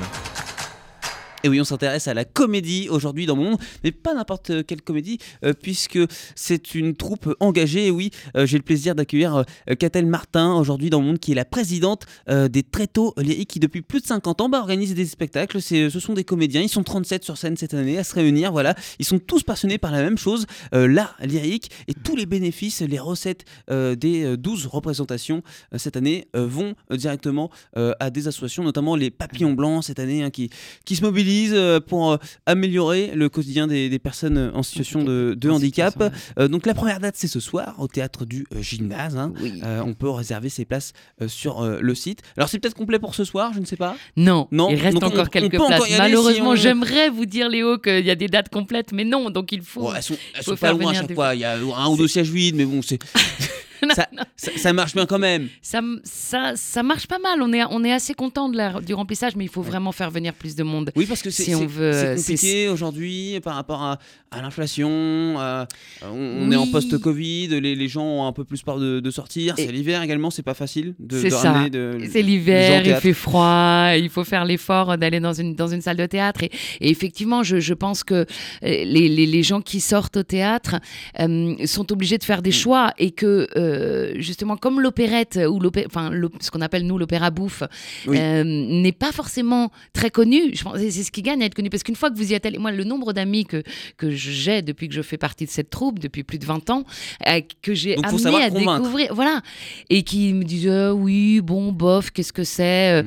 Et 1.45 1.49
oui, 1.49 1.61
on 1.61 1.65
s'intéresse 1.65 2.09
à 2.09 2.15
la 2.15 2.25
comédie 2.25 2.89
aujourd'hui 2.91 3.27
dans 3.27 3.37
mon 3.37 3.51
monde, 3.51 3.61
mais 3.85 3.93
pas 3.93 4.13
n'importe 4.13 4.67
quelle 4.67 4.83
comédie, 4.83 5.19
euh, 5.45 5.53
puisque 5.53 5.99
c'est 6.35 6.75
une 6.75 6.97
troupe 6.97 7.33
engagée. 7.39 7.87
Et 7.87 7.91
oui, 7.93 8.11
euh, 8.37 8.45
j'ai 8.45 8.57
le 8.57 8.65
plaisir 8.65 8.97
d'accueillir 8.97 9.45
euh, 9.69 10.03
Martin 10.05 10.55
aujourd'hui 10.55 10.91
dans 10.91 11.01
mon 11.01 11.09
monde, 11.09 11.19
qui 11.19 11.33
est 11.33 11.37
la 11.37 11.45
présidente 11.45 12.07
euh, 12.29 12.49
des 12.49 12.65
Tréteaux 12.65 13.15
lyriques, 13.19 13.51
qui 13.51 13.61
depuis 13.61 13.83
plus 13.83 14.01
de 14.01 14.07
50 14.07 14.41
ans 14.41 14.49
bah, 14.49 14.59
organise 14.59 14.95
des 14.95 15.07
spectacles. 15.07 15.63
Ce 15.63 15.89
sont 16.01 16.15
des 16.15 16.25
comédiens, 16.25 16.61
ils 16.61 16.69
sont 16.69 16.83
37 16.83 17.23
sur 17.23 17.37
scène 17.37 17.57
cette 17.57 17.75
année 17.75 17.99
à 17.99 18.05
se 18.05 18.15
réunir. 18.15 18.51
Voilà, 18.51 18.75
ils 18.99 19.05
sont 19.05 19.21
tous 19.21 19.45
passionnés 19.45 19.79
par 19.79 19.93
la 19.93 20.03
même 20.03 20.19
chose, 20.19 20.47
l'art 20.73 21.17
lyrique, 21.23 21.71
et 21.87 21.95
tous 21.95 22.17
les 22.17 22.27
bénéfices, 22.27 22.81
les 22.81 22.99
recettes 22.99 23.45
des 23.69 24.25
euh, 24.25 24.37
12 24.37 24.67
représentations 24.67 25.43
cette 25.77 25.97
année 25.97 26.29
vont 26.35 26.75
directement 26.91 27.51
à 27.75 28.11
des 28.11 28.29
associations, 28.29 28.65
notamment 28.65 28.97
les 28.97 29.11
Papillons 29.11 29.53
Blancs 29.53 29.85
cette 29.85 29.99
année, 29.99 30.23
hein, 30.23 30.31
qui 30.31 30.51
qui 30.85 30.97
se 30.97 31.03
mobilisent 31.03 31.28
euh, 31.53 31.81
pour 31.81 32.13
euh, 32.13 32.17
améliorer 32.47 33.13
le 33.15 33.29
quotidien 33.29 33.67
des, 33.67 33.89
des 33.89 33.99
personnes 33.99 34.51
en 34.55 34.63
situation 34.63 35.03
de, 35.05 35.37
handicap. 35.51 35.95
Euh, 36.39 36.49
donc 36.49 36.67
la 36.67 36.75
première 36.75 37.01
date, 37.01 37.15
c'est 37.17 37.29
ce 37.29 37.41
soir 37.41 37.75
au 37.79 37.89
théâtre 37.89 38.25
du 38.25 38.47
euh, 38.55 38.63
gymnase. 38.63 39.17
hein. 39.17 39.33
Oui. 39.41 39.61
Euh, 39.65 39.81
on 39.85 39.95
peut 39.95 40.09
réserver 40.11 40.49
ses 40.49 40.65
places 40.65 40.93
sur 41.27 41.63
le 41.65 41.95
site. 41.95 42.21
Alors 42.37 42.49
c'est 42.49 42.59
peut-être 42.59 42.75
complet 42.75 42.99
pour 42.99 43.15
ce 43.15 43.25
soir, 43.25 43.53
je 43.55 43.61
ne 43.61 43.65
sais 43.67 43.77
pas. 43.77 43.97
Non, 44.17 44.49
Non, 44.53 44.69
il 44.71 44.77
reste 44.81 44.95
donc 44.95 45.03
on- 45.05 45.07
encore 45.07 45.27
on 45.27 45.31
quelques 45.31 45.55
encore 45.55 45.69
places. 45.69 45.99
Malheureusement, 45.99 46.55
si 46.55 46.61
on- 46.61 46.63
j'aimerais 46.63 47.11
vous 47.11 47.27
dire, 47.27 47.49
Léo, 47.49 47.79
qu'il 47.79 48.05
y 48.05 48.11
a 48.11 48.15
des 48.15 48.29
dates 48.29 48.49
complètes, 48.49 48.93
mais 48.93 49.05
non, 49.05 49.31
donc 49.31 49.53
il 49.53 49.63
faut. 49.63 49.83
Bon, 49.83 49.95
elles 49.95 50.03
sont, 50.03 50.17
elles 50.35 50.43
faut 50.43 50.51
sont 50.53 50.57
pas 50.57 50.69
faire 50.69 50.77
loin 50.79 50.91
à 50.93 50.95
chaque 50.95 51.15
fois. 51.15 51.35
Il 51.35 51.41
y 51.41 51.45
a 51.45 51.55
un 51.57 51.89
ou 51.89 51.97
deux 51.97 52.09
sièges 52.09 52.31
vides, 52.31 52.57
mais 52.57 52.65
bon, 52.65 52.81
c'est 52.83 52.99
ça, 53.95 54.07
ça- 54.37 54.51
ça 54.57 54.73
marche 54.73 54.95
bien 54.95 55.07
quand 55.07 55.19
même. 55.19 55.49
Ça, 55.63 55.81
ça, 56.05 56.53
ça 56.57 56.83
marche 56.83 57.07
pas 57.07 57.19
mal. 57.19 57.41
On 57.43 57.53
est, 57.53 57.63
on 57.71 57.85
est 57.85 57.93
assez 57.93 58.15
content 58.15 58.49
de 58.49 58.57
la, 58.57 58.81
du 58.81 58.95
remplissage, 58.95 59.37
mais 59.37 59.45
il 59.45 59.51
faut 59.51 59.63
vraiment 59.63 59.93
faire 59.93 60.11
venir 60.11 60.35
plus 60.35 60.55
de 60.57 60.63
monde. 60.63 60.91
Oui, 60.97 61.07
parce 61.07 61.23
que 61.23 61.31
c'est 61.31 61.45
Si 61.45 61.55
euh, 61.55 62.17
compliqué 62.17 62.69
aujourd'hui 62.69 63.41
par 63.43 63.55
rapport 63.55 63.83
à, 63.83 63.99
à 64.31 64.43
l'inflation. 64.43 64.89
On, 64.91 65.67
on 66.13 66.51
est 66.53 66.57
en 66.57 66.67
post-Covid, 66.67 67.49
les, 67.61 67.75
les 67.75 67.89
gens 67.89 68.05
ont 68.05 68.27
un 68.27 68.33
peu 68.33 68.45
plus 68.45 68.63
peur 68.63 68.79
de, 68.79 69.01
de 69.01 69.11
sortir. 69.11 69.55
C'est 69.57 69.67
l'hiver 69.73 70.03
également, 70.03 70.31
c'est 70.31 70.43
pas 70.43 70.55
facile 70.55 70.95
de, 70.99 71.23
de 71.29 71.35
ramener 71.35 71.71
de- 71.71 71.99
C'est 72.11 72.23
l'hiver, 72.23 72.83
il 72.87 72.95
fait 72.97 73.13
froid, 73.13 73.91
il 73.97 74.09
faut 74.09 74.25
faire 74.25 74.45
l'effort 74.45 74.97
d'aller 74.99 75.21
dans 75.21 75.33
une, 75.33 75.55
dans 75.55 75.69
une 75.69 75.81
salle 75.81 75.97
de 75.97 76.07
théâtre. 76.07 76.43
Et, 76.45 76.51
et 76.81 76.91
effectivement, 76.91 77.43
je, 77.43 77.61
je 77.61 77.75
pense 77.75 78.05
que 78.05 78.15
euh, 78.15 78.25
les, 78.63 79.09
les, 79.09 79.27
les 79.27 79.43
gens 79.43 79.61
qui 79.61 79.81
sortent 79.81 80.17
au 80.19 80.23
théâtre 80.23 80.77
euh, 81.21 81.55
sont 81.67 81.93
obligés 81.93 82.19
de 82.19 82.25
faire 82.25 82.39
Mm. 82.39 82.43
des 82.43 82.53
choix 82.53 82.93
et 82.99 83.11
que, 83.11 83.49
euh, 83.57 83.68
justement, 84.17 84.57
comme 84.57 84.81
l'opérette, 84.81 85.39
ou 85.49 85.61
enfin, 85.87 86.11
ce 86.41 86.51
qu'on 86.51 86.61
appelle 86.61 86.87
nous 86.87 86.99
l'opéra 86.99 87.31
bouffe, 87.31 87.63
Oui. 88.07 88.17
euh, 88.19 88.43
n'est 88.45 88.93
pas 88.93 89.13
forcément 89.13 89.71
très 89.93 90.11
connu, 90.11 90.55
je 90.55 90.63
pense 90.63 90.75
que 90.75 90.91
c'est 90.91 91.03
ce 91.03 91.11
qui 91.11 91.23
gagne 91.23 91.43
à 91.43 91.47
être 91.47 91.55
connu. 91.55 91.71
Parce 91.71 91.83
qu'une 91.83 91.97
fois 91.97 92.11
que 92.11 92.17
vous 92.17 92.31
y 92.31 92.35
êtes 92.35 92.47
allé, 92.47 92.59
moi, 92.59 92.73
le 92.73 92.85
nombre 92.85 93.13
d'amis 93.13 93.45
que, 93.47 93.63
que 93.97 94.11
j'ai 94.11 94.63
depuis 94.63 94.89
que 94.89 94.95
je 94.95 95.03
fais 95.03 95.19
partie 95.19 95.45
de 95.45 95.51
cette 95.51 95.71
troupe, 95.71 95.99
depuis 95.99 96.25
plus 96.25 96.39
de 96.39 96.45
20 96.47 96.71
ans, 96.71 96.85
euh, 97.27 97.41
que 97.63 97.75
j'ai 97.75 97.97
amené 98.05 98.37
à 98.43 98.51
convaincre. 98.51 98.77
découvrir, 98.79 99.15
voilà, 99.15 99.43
et 99.91 100.03
qui 100.03 100.33
me 100.33 100.45
disaient 100.45 100.69
euh, 100.71 100.93
oui, 100.93 101.41
bon, 101.41 101.73
bof, 101.73 102.11
qu'est-ce 102.11 102.33
que 102.33 102.45
c'est 102.45 102.93
euh, 102.93 103.03
Mm. 103.03 103.07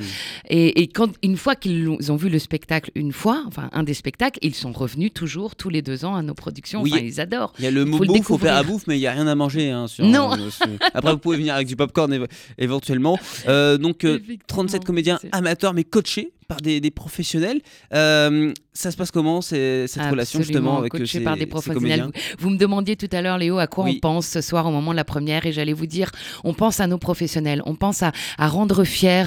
et, 0.50 0.82
et 0.84 0.88
quand 0.88 1.10
une 1.24 1.38
fois 1.38 1.56
qu'ils 1.56 2.12
ont 2.12 2.16
vu 2.16 2.30
le 2.30 2.40
spectacle 2.40 2.92
une 2.96 3.12
fois, 3.12 3.44
enfin 3.48 3.70
un 3.74 3.84
des 3.84 3.94
spectacles, 3.94 4.40
ils 4.42 4.56
sont 4.56 4.72
revenus 4.72 5.12
toujours 5.14 5.56
tous 5.56 5.70
les 5.70 5.82
deux 5.82 6.06
ans 6.06 6.16
à 6.16 6.22
nos 6.22 6.34
productions. 6.34 6.82
Oui. 6.82 6.92
Enfin, 6.94 7.04
ils 7.04 7.20
adorent. 7.20 7.54
Il 7.60 7.66
y 7.66 7.68
a 7.68 7.72
le 7.72 7.86
mot 7.86 8.00
bouffe, 8.00 8.30
opéra 8.32 8.64
bouffe, 8.64 8.88
mais 8.88 8.98
il 8.98 9.00
n'y 9.00 9.08
a 9.08 9.12
rien 9.12 9.28
à 9.28 9.36
manger. 9.36 9.70
hein, 9.72 9.88
sur, 9.88 10.06
Non. 10.06 10.34
euh, 10.34 10.50
Après, 10.94 11.12
vous 11.12 11.18
pouvez 11.18 11.38
venir 11.38 11.54
avec 11.56 11.68
du 11.68 11.76
popcorn 11.76 12.12
éve- 12.14 12.28
éventuellement. 12.58 13.18
Euh, 13.48 13.78
donc, 13.78 14.04
euh, 14.04 14.16
Effectivement, 14.16 14.44
37 14.48 14.86
comédiens 14.86 15.18
c'est- 15.22 15.30
amateurs, 15.34 15.74
mais 15.74 15.84
coachés 15.84 16.32
par 16.52 16.60
des, 16.60 16.82
des 16.82 16.92
professionnels. 16.92 17.62
Euh, 17.94 18.52
ça 18.74 18.92
se 18.92 18.98
passe 18.98 19.10
comment 19.12 19.40
c'est- 19.42 19.88
cette 19.88 20.04
relation 20.12 20.40
justement 20.40 20.58
Absolument, 20.60 20.78
avec 20.80 20.96
euh, 20.96 20.98
coaché 21.00 21.20
ces, 21.20 21.24
par 21.24 21.36
des 21.36 21.42
ces 21.42 21.46
professionnels. 21.48 22.02
Vous, 22.04 22.12
vous 22.40 22.50
me 22.50 22.58
demandiez 22.58 22.98
tout 22.98 23.08
à 23.14 23.22
l'heure, 23.22 23.38
Léo, 23.38 23.58
à 23.58 23.68
quoi 23.68 23.86
Oui. 23.86 23.94
on 23.98 24.00
pense 24.02 24.28
ce 24.28 24.42
soir 24.42 24.66
au 24.66 24.72
moment 24.72 24.92
de 24.92 24.98
la 24.98 25.06
première, 25.06 25.46
et 25.46 25.54
j'allais 25.54 25.72
vous 25.72 25.86
dire, 25.88 26.12
on 26.44 26.54
pense 26.54 26.82
à 26.82 26.88
nos 26.88 26.98
professionnels, 26.98 27.62
on 27.66 27.76
pense 27.76 28.04
à, 28.04 28.12
à 28.38 28.48
rendre 28.50 28.84
fiers 28.84 29.24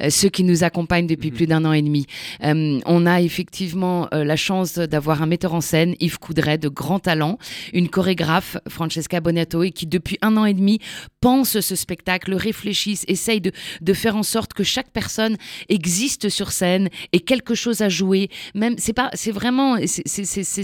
euh, 0.00 0.10
ceux 0.10 0.30
qui 0.30 0.42
nous 0.42 0.64
accompagnent 0.64 1.06
depuis 1.06 1.30
Mhm. 1.30 1.36
plus 1.36 1.46
d'un 1.46 1.64
an 1.64 1.72
et 1.72 1.82
demi. 1.82 2.06
Euh, 2.42 2.80
on 2.86 3.06
a 3.06 3.20
effectivement 3.20 4.08
euh, 4.12 4.24
la 4.24 4.36
chance 4.36 4.74
d'avoir 4.74 5.22
un 5.22 5.26
metteur 5.26 5.54
en 5.54 5.60
scène, 5.60 5.94
Yves 6.00 6.18
Coudray, 6.18 6.58
de 6.58 6.68
grand 6.68 6.98
talent, 6.98 7.38
une 7.72 7.88
chorégraphe, 7.88 8.56
Francesca 8.68 9.20
Bonato, 9.20 9.62
et 9.62 9.70
qui 9.70 9.86
depuis 9.86 10.18
un 10.22 10.36
an 10.36 10.44
et 10.44 10.54
demi 10.54 10.80
pense 11.20 11.60
ce 11.60 11.76
spectacle, 11.76 12.34
réfléchissent, 12.34 13.04
essaye 13.06 13.40
de, 13.40 13.52
de 13.80 13.92
faire 13.92 14.16
en 14.16 14.24
sorte 14.24 14.54
que 14.54 14.64
chaque 14.64 14.90
personne 14.90 15.36
existe 15.68 16.28
sur 16.28 16.50
scène 16.50 16.63
et 17.12 17.20
quelque 17.20 17.54
chose 17.54 17.80
à 17.82 17.88
jouer. 17.88 18.28
Même 18.54 18.74
c'est 18.78 18.92
pas, 18.92 19.10
c'est 19.14 19.30
vraiment, 19.32 19.76
c'est- 19.86 20.04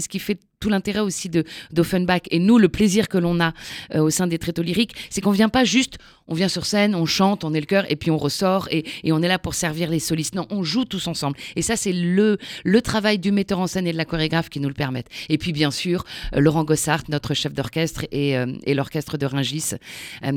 ce 0.01 0.09
qui 0.09 0.19
fait 0.19 0.39
tout 0.59 0.69
l'intérêt 0.69 0.99
aussi 0.99 1.27
de 1.27 1.43
d'Offenbach 1.71 2.21
et 2.29 2.37
nous 2.37 2.59
le 2.59 2.69
plaisir 2.69 3.07
que 3.09 3.17
l'on 3.17 3.39
a 3.39 3.51
euh, 3.95 3.99
au 4.01 4.11
sein 4.11 4.27
des 4.27 4.37
tréteaux 4.37 4.61
lyriques, 4.61 4.93
c'est 5.09 5.19
qu'on 5.19 5.31
vient 5.31 5.49
pas 5.49 5.63
juste, 5.63 5.97
on 6.27 6.35
vient 6.35 6.49
sur 6.49 6.67
scène, 6.67 6.93
on 6.93 7.07
chante, 7.07 7.43
on 7.43 7.53
est 7.55 7.59
le 7.59 7.65
cœur 7.65 7.89
et 7.91 7.95
puis 7.95 8.11
on 8.11 8.17
ressort 8.17 8.67
et, 8.69 8.85
et 9.03 9.11
on 9.11 9.23
est 9.23 9.27
là 9.27 9.39
pour 9.39 9.55
servir 9.55 9.89
les 9.89 9.99
solistes. 9.99 10.35
Non, 10.35 10.45
on 10.51 10.61
joue 10.63 10.85
tous 10.85 11.07
ensemble 11.07 11.35
et 11.55 11.63
ça 11.63 11.75
c'est 11.75 11.93
le 11.93 12.37
le 12.63 12.81
travail 12.83 13.17
du 13.17 13.31
metteur 13.31 13.57
en 13.59 13.65
scène 13.65 13.87
et 13.87 13.91
de 13.91 13.97
la 13.97 14.05
chorégraphe 14.05 14.49
qui 14.49 14.59
nous 14.59 14.67
le 14.67 14.75
permettent. 14.75 15.09
Et 15.29 15.39
puis 15.39 15.51
bien 15.51 15.71
sûr 15.71 16.03
euh, 16.35 16.39
Laurent 16.39 16.63
Gossart, 16.63 17.03
notre 17.09 17.33
chef 17.33 17.53
d'orchestre 17.53 18.05
et, 18.11 18.37
euh, 18.37 18.53
et 18.65 18.75
l'orchestre 18.75 19.17
de 19.17 19.25
Ringis 19.25 19.71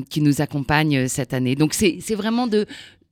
qui 0.08 0.20
nous 0.22 0.40
accompagne 0.40 1.06
cette 1.08 1.34
année. 1.34 1.54
Donc 1.54 1.74
c'est 1.74 2.00
vraiment 2.14 2.46
de 2.46 2.64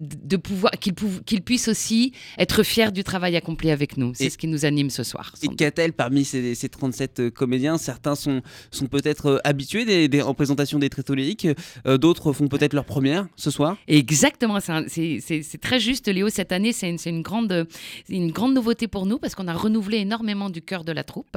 de 0.03 0.37
pouvoir 0.37 0.73
qu'ils 0.73 0.95
qu'ils 1.25 1.43
puissent 1.43 1.69
aussi 1.69 2.13
être 2.39 2.63
fiers 2.63 2.93
du 2.93 3.05
travail 3.05 3.37
accompli 3.37 3.71
avec 3.71 3.97
nous. 3.97 4.13
C'est 4.15 4.31
ce 4.31 4.39
qui 4.39 4.49
nous 4.49 4.65
anime 4.65 4.91
ce 4.91 5.03
soir. 5.03 5.33
Et 5.43 5.49
qu'a-t-elle 5.49 5.93
parmi 5.93 6.25
ces, 6.25 6.55
ces 6.55 6.69
37 6.69 7.21
euh, 7.21 7.31
comédiens? 7.31 7.79
Certains 7.79 8.15
sont, 8.15 8.43
sont 8.71 8.87
peut-être 8.87 9.27
euh, 9.27 9.39
habitués 9.45 9.85
des, 9.85 10.09
des 10.09 10.21
représentations 10.21 10.79
des 10.79 10.91
tréteaux 10.91 11.15
lyriques, 11.15 11.47
euh, 11.87 11.99
d'autres 11.99 12.33
font 12.33 12.49
peut-être 12.49 12.75
leur 12.75 12.85
première 12.85 13.29
ce 13.37 13.51
soir? 13.51 13.77
Exactement, 13.89 14.59
c'est 14.61 15.61
très 15.61 15.81
juste, 15.81 16.09
Léo. 16.09 16.29
Cette 16.29 16.53
année, 16.53 16.73
c'est 16.73 16.89
une, 16.89 16.99
une 17.07 17.23
grande, 17.23 17.67
une 18.09 18.31
grande 18.31 18.55
nouveauté 18.55 18.89
pour 18.89 19.07
nous 19.07 19.19
parce 19.19 19.35
qu'on 19.35 19.49
a 19.49 19.55
renouvelé 19.55 19.99
énormément 19.99 20.51
du 20.51 20.63
cœur 20.63 20.85
de 20.85 20.93
la 20.93 21.05
troupe 21.05 21.37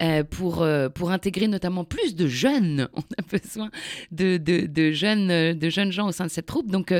euh, 0.00 0.24
pour, 0.24 0.62
euh, 0.62 0.88
pour 0.88 1.10
intégrer 1.10 1.48
notamment 1.48 1.84
plus 1.84 2.14
de 2.14 2.26
jeunes. 2.26 2.88
On 2.94 3.00
a 3.00 3.38
besoin 3.38 3.70
de, 4.10 4.36
de, 4.36 4.66
de 4.66 4.92
jeunes, 4.92 5.52
de 5.52 5.70
jeunes 5.70 5.92
gens 5.92 6.08
au 6.08 6.12
sein 6.12 6.24
de 6.26 6.30
cette 6.30 6.46
troupe. 6.46 6.70
Donc, 6.70 6.94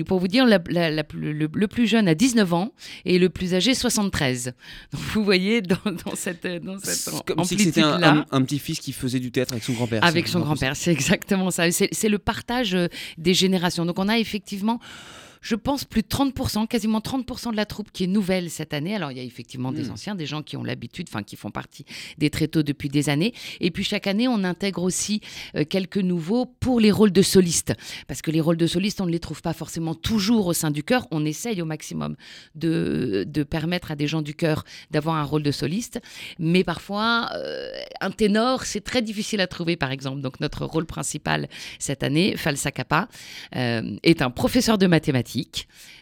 euh, 0.00 0.04
pour 0.04 0.18
vous 0.18 0.28
dire, 0.28 0.46
la- 0.46 0.60
la- 0.68 0.90
la 0.90 1.04
plus- 1.04 1.32
le, 1.32 1.48
le 1.52 1.68
plus 1.68 1.86
jeune 1.86 2.08
a 2.08 2.14
19 2.14 2.52
ans 2.52 2.72
et 3.04 3.18
le 3.18 3.28
plus 3.28 3.54
âgé 3.54 3.74
73. 3.74 4.52
Donc, 4.92 5.02
vous 5.14 5.24
voyez 5.24 5.62
dans, 5.62 5.76
dans 6.04 6.14
cette, 6.14 6.46
dans 6.46 6.78
cette 6.78 7.14
comme 7.24 7.44
si 7.44 7.58
c'était 7.58 7.82
un, 7.82 8.02
un- 8.02 8.26
un 8.30 8.42
petit-fils 8.42 8.80
qui 8.80 8.92
faisait 8.92 9.20
du 9.20 9.30
théâtre 9.30 9.52
avec 9.52 9.64
son 9.64 9.72
grand-père. 9.74 10.04
Avec 10.04 10.28
son 10.28 10.40
grand-père, 10.40 10.76
c'est 10.76 10.92
exactement 10.92 11.50
ça. 11.50 11.70
C'est 11.70 11.88
c'est 11.92 12.08
le 12.08 12.18
partage 12.18 12.74
euh, 12.74 12.88
des 13.18 13.34
générations. 13.34 13.84
Donc 13.86 13.98
on 13.98 14.08
a 14.08 14.18
effectivement, 14.18 14.80
je 15.40 15.54
pense, 15.54 15.84
plus 15.84 16.02
de 16.02 16.08
30%, 16.08 16.66
quasiment 16.66 17.00
30% 17.00 17.50
de 17.52 17.56
la 17.56 17.66
troupe 17.66 17.90
qui 17.92 18.04
est 18.04 18.08
nouvelle 18.08 18.50
cette 18.50 18.74
année. 18.74 18.94
Alors 18.94 19.12
il 19.12 19.18
y 19.18 19.20
a 19.20 19.24
effectivement 19.24 19.72
des 19.72 19.84
Mm. 19.84 19.92
anciens, 19.92 20.14
des 20.14 20.26
gens 20.26 20.42
qui 20.42 20.56
ont 20.56 20.64
l'habitude, 20.64 21.06
enfin 21.08 21.22
qui 21.22 21.36
font 21.36 21.50
partie 21.50 21.84
des 22.18 22.30
tréteaux 22.30 22.62
depuis 22.62 22.88
des 22.88 23.08
années. 23.08 23.32
Et 23.60 23.70
puis 23.70 23.84
chaque 23.84 24.06
année, 24.06 24.28
on 24.28 24.44
intègre 24.44 24.82
aussi 24.82 25.20
euh, 25.54 25.64
quelques 25.64 25.98
nouveaux 25.98 26.46
pour 26.46 26.80
les 26.80 26.90
rôles 26.90 27.12
de 27.12 27.22
solistes. 27.22 27.74
Parce 28.08 28.22
que 28.22 28.30
les 28.30 28.40
rôles 28.40 28.56
de 28.56 28.66
solistes, 28.66 29.00
on 29.00 29.06
ne 29.06 29.10
les 29.10 29.20
trouve 29.20 29.42
pas 29.42 29.52
forcément 29.52 29.94
toujours 29.94 30.46
au 30.46 30.52
sein 30.52 30.70
du 30.70 30.82
chœur. 30.82 31.06
On 31.10 31.24
essaye 31.24 31.60
au 31.62 31.64
maximum 31.64 32.16
de, 32.54 33.24
de 33.26 33.42
permettre 33.42 33.90
à 33.90 33.96
des 33.96 34.06
gens 34.06 34.22
du 34.22 34.34
chœur 34.34 34.64
d'avoir 34.90 35.16
un 35.16 35.22
rôle 35.24 35.42
de 35.42 35.50
soliste. 35.52 36.00
Mais 36.38 36.64
parfois, 36.64 37.28
euh, 37.34 37.70
un 38.00 38.10
ténor, 38.10 38.64
c'est 38.64 38.80
très 38.80 39.02
difficile 39.02 39.40
à 39.40 39.46
trouver, 39.46 39.76
par 39.76 39.90
exemple. 39.90 40.20
Donc, 40.20 40.40
notre 40.40 40.64
rôle 40.64 40.86
principal 40.86 41.48
cette 41.78 42.02
année, 42.02 42.36
Falsa 42.36 42.70
Kappa, 42.70 43.08
euh, 43.54 43.96
est 44.02 44.22
un 44.22 44.30
professeur 44.30 44.78
de 44.78 44.86
mathématiques, 44.86 45.25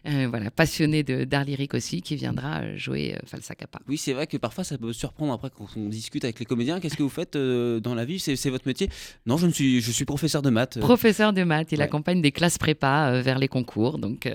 euh, 0.06 0.26
voilà, 0.28 0.50
passionné 0.50 1.02
de- 1.02 1.24
d'art 1.24 1.44
lyrique 1.44 1.74
aussi, 1.74 2.02
qui 2.02 2.16
viendra 2.16 2.60
euh, 2.62 2.76
jouer 2.76 3.14
euh, 3.14 3.18
Falsa 3.26 3.54
Kappa. 3.54 3.80
Oui, 3.88 3.96
c'est 3.98 4.12
vrai 4.12 4.26
que 4.26 4.36
parfois 4.36 4.64
ça 4.64 4.76
peut 4.78 4.92
surprendre 4.92 5.32
après 5.32 5.50
quand 5.56 5.66
on 5.76 5.88
discute 5.88 6.24
avec 6.24 6.38
les 6.38 6.44
comédiens. 6.46 6.80
Qu'est-ce 6.80 6.96
que 6.96 7.02
vous 7.02 7.08
faites 7.08 7.36
dans 7.36 7.94
la 7.94 8.04
vie? 8.04 8.18
C'est 8.18 8.36
c'est 8.36 8.50
votre 8.50 8.66
métier? 8.66 8.88
Non, 9.26 9.36
je 9.36 9.46
ne 9.46 9.52
suis, 9.52 9.80
je 9.80 9.90
suis 9.90 10.04
professeur 10.04 10.42
de 10.42 10.50
maths. 10.50 10.78
Professeur 10.80 11.32
de 11.32 11.42
maths, 11.44 11.72
il 11.72 11.78
Ouais. 11.78 11.84
accompagne 11.84 12.20
des 12.22 12.32
classes 12.32 12.58
prépa 12.58 13.20
vers 13.22 13.38
les 13.38 13.48
concours. 13.48 13.98
Donc, 13.98 14.28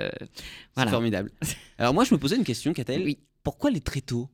C'est 0.78 0.90
formidable. 0.90 1.32
Alors 1.78 1.94
moi, 1.94 2.04
je 2.04 2.14
me 2.14 2.20
posais 2.20 2.36
une 2.36 2.44
question, 2.44 2.74
Catel. 2.74 3.04
Oui. 3.04 3.20
Pourquoi 3.44 3.70
les 3.72 3.82
tréteaux? 3.82 4.30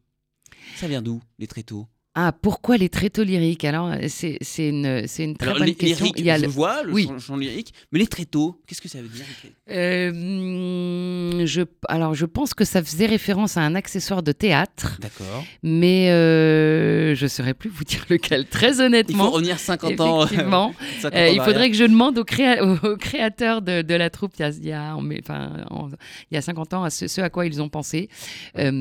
Ça 0.77 0.88
vient 0.88 1.01
d'où, 1.01 1.21
les 1.39 1.47
tréteaux? 1.47 1.88
Ah, 2.17 2.31
pourquoi 2.31 2.77
les 2.77 2.88
tréteaux 2.88 3.24
lyriques? 3.25 3.65
Alors, 3.65 3.91
c'est 4.07 4.38
une, 4.60 5.05
une 5.19 5.36
très 5.36 5.48
Alors, 5.50 5.57
bonne 5.60 5.67
les 5.67 5.75
question. 5.75 6.05
lyriques, 6.05 6.19
Il 6.19 6.25
y 6.25 6.31
a 6.31 6.38
je 6.38 6.43
le- 6.43 6.48
vois, 6.48 6.81
le 6.84 6.93
Oui. 6.93 7.10
chant, 7.19 7.36
lyrique, 7.36 7.74
mais 7.91 8.00
les 8.00 8.07
tréteaux, 8.07 8.62
qu'est-ce 8.65 8.81
que 8.81 8.88
ça 8.88 9.01
veut 9.01 9.10
dire 9.10 9.25
Euh, 9.69 11.45
je, 11.45 11.62
alors, 11.89 12.13
je 12.13 12.25
pense 12.25 12.53
que 12.53 12.63
ça 12.63 12.81
faisait 12.84 13.05
référence 13.05 13.57
à 13.57 13.62
un 13.62 13.75
accessoire 13.75 14.24
de 14.24 14.31
théâtre. 14.31 14.98
D'accord. 15.01 15.43
Mais 15.63 16.10
euh, 16.12 17.15
je 17.15 17.24
ne 17.24 17.27
saurais 17.27 17.53
plus 17.53 17.69
vous 17.69 17.84
dire 17.84 18.05
lequel, 18.10 18.45
très 18.48 18.69
Il 18.69 18.75
faut 18.75 18.81
honnêtement. 18.84 19.29
revenir 19.31 19.60
50 19.60 20.00
ans. 20.00 20.24
Effectivement. 20.25 20.74
50 21.01 21.13
Euh, 21.19 21.29
ans 21.29 21.34
il 21.34 21.41
faudrait 21.41 21.69
que 21.69 21.75
je 21.77 21.84
demande 21.84 22.17
aux, 22.17 22.24
créa- 22.24 22.63
aux- 22.63 22.95
créateurs 22.98 23.62
de, 23.62 23.81
de 23.81 23.93
la 23.95 24.10
troupe 24.10 24.31
il 24.39 24.65
y 24.65 24.72
a, 24.72 24.95
enfin, 24.95 25.65
en- 25.69 25.89
il 26.31 26.36
y 26.36 26.38
a 26.38 26.41
50 26.41 26.74
ans 26.74 26.84
à 26.84 26.89
ce, 26.89 27.07
ce 27.07 27.19
à 27.22 27.29
quoi 27.29 27.45
ils 27.45 27.62
ont 27.62 27.69
pensé. 27.69 28.10
Je 28.55 28.72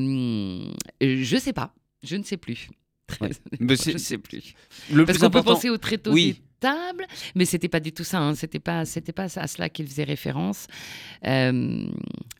ne 1.35 1.39
sais 1.39 1.53
pas. 1.53 1.73
Je 2.03 2.15
ne 2.15 2.23
sais 2.23 2.37
plus. 2.37 2.69
Très 3.07 3.25
Ouais. 3.27 3.31
je 3.59 3.91
ne 3.91 3.97
sais 3.97 4.17
plus. 4.17 4.53
Le 4.91 5.05
Parce 5.05 5.17
qu'on 5.19 5.29
peut 5.29 5.37
important. 5.39 5.55
penser 5.55 5.69
au 5.69 5.77
tréteau 5.77 6.11
Oui. 6.11 6.33
des 6.33 6.41
tables, 6.59 7.05
mais 7.35 7.45
c'était 7.45 7.67
pas 7.67 7.79
du 7.79 7.91
tout 7.91 8.03
ça. 8.03 8.19
Hein. 8.19 8.33
C'était 8.33 8.59
pas, 8.59 8.83
c'était 8.85 9.11
pas 9.11 9.27
à 9.37 9.47
cela 9.47 9.69
qu'il 9.69 9.87
faisait 9.87 10.03
référence. 10.05 10.65
Euh, 11.27 11.85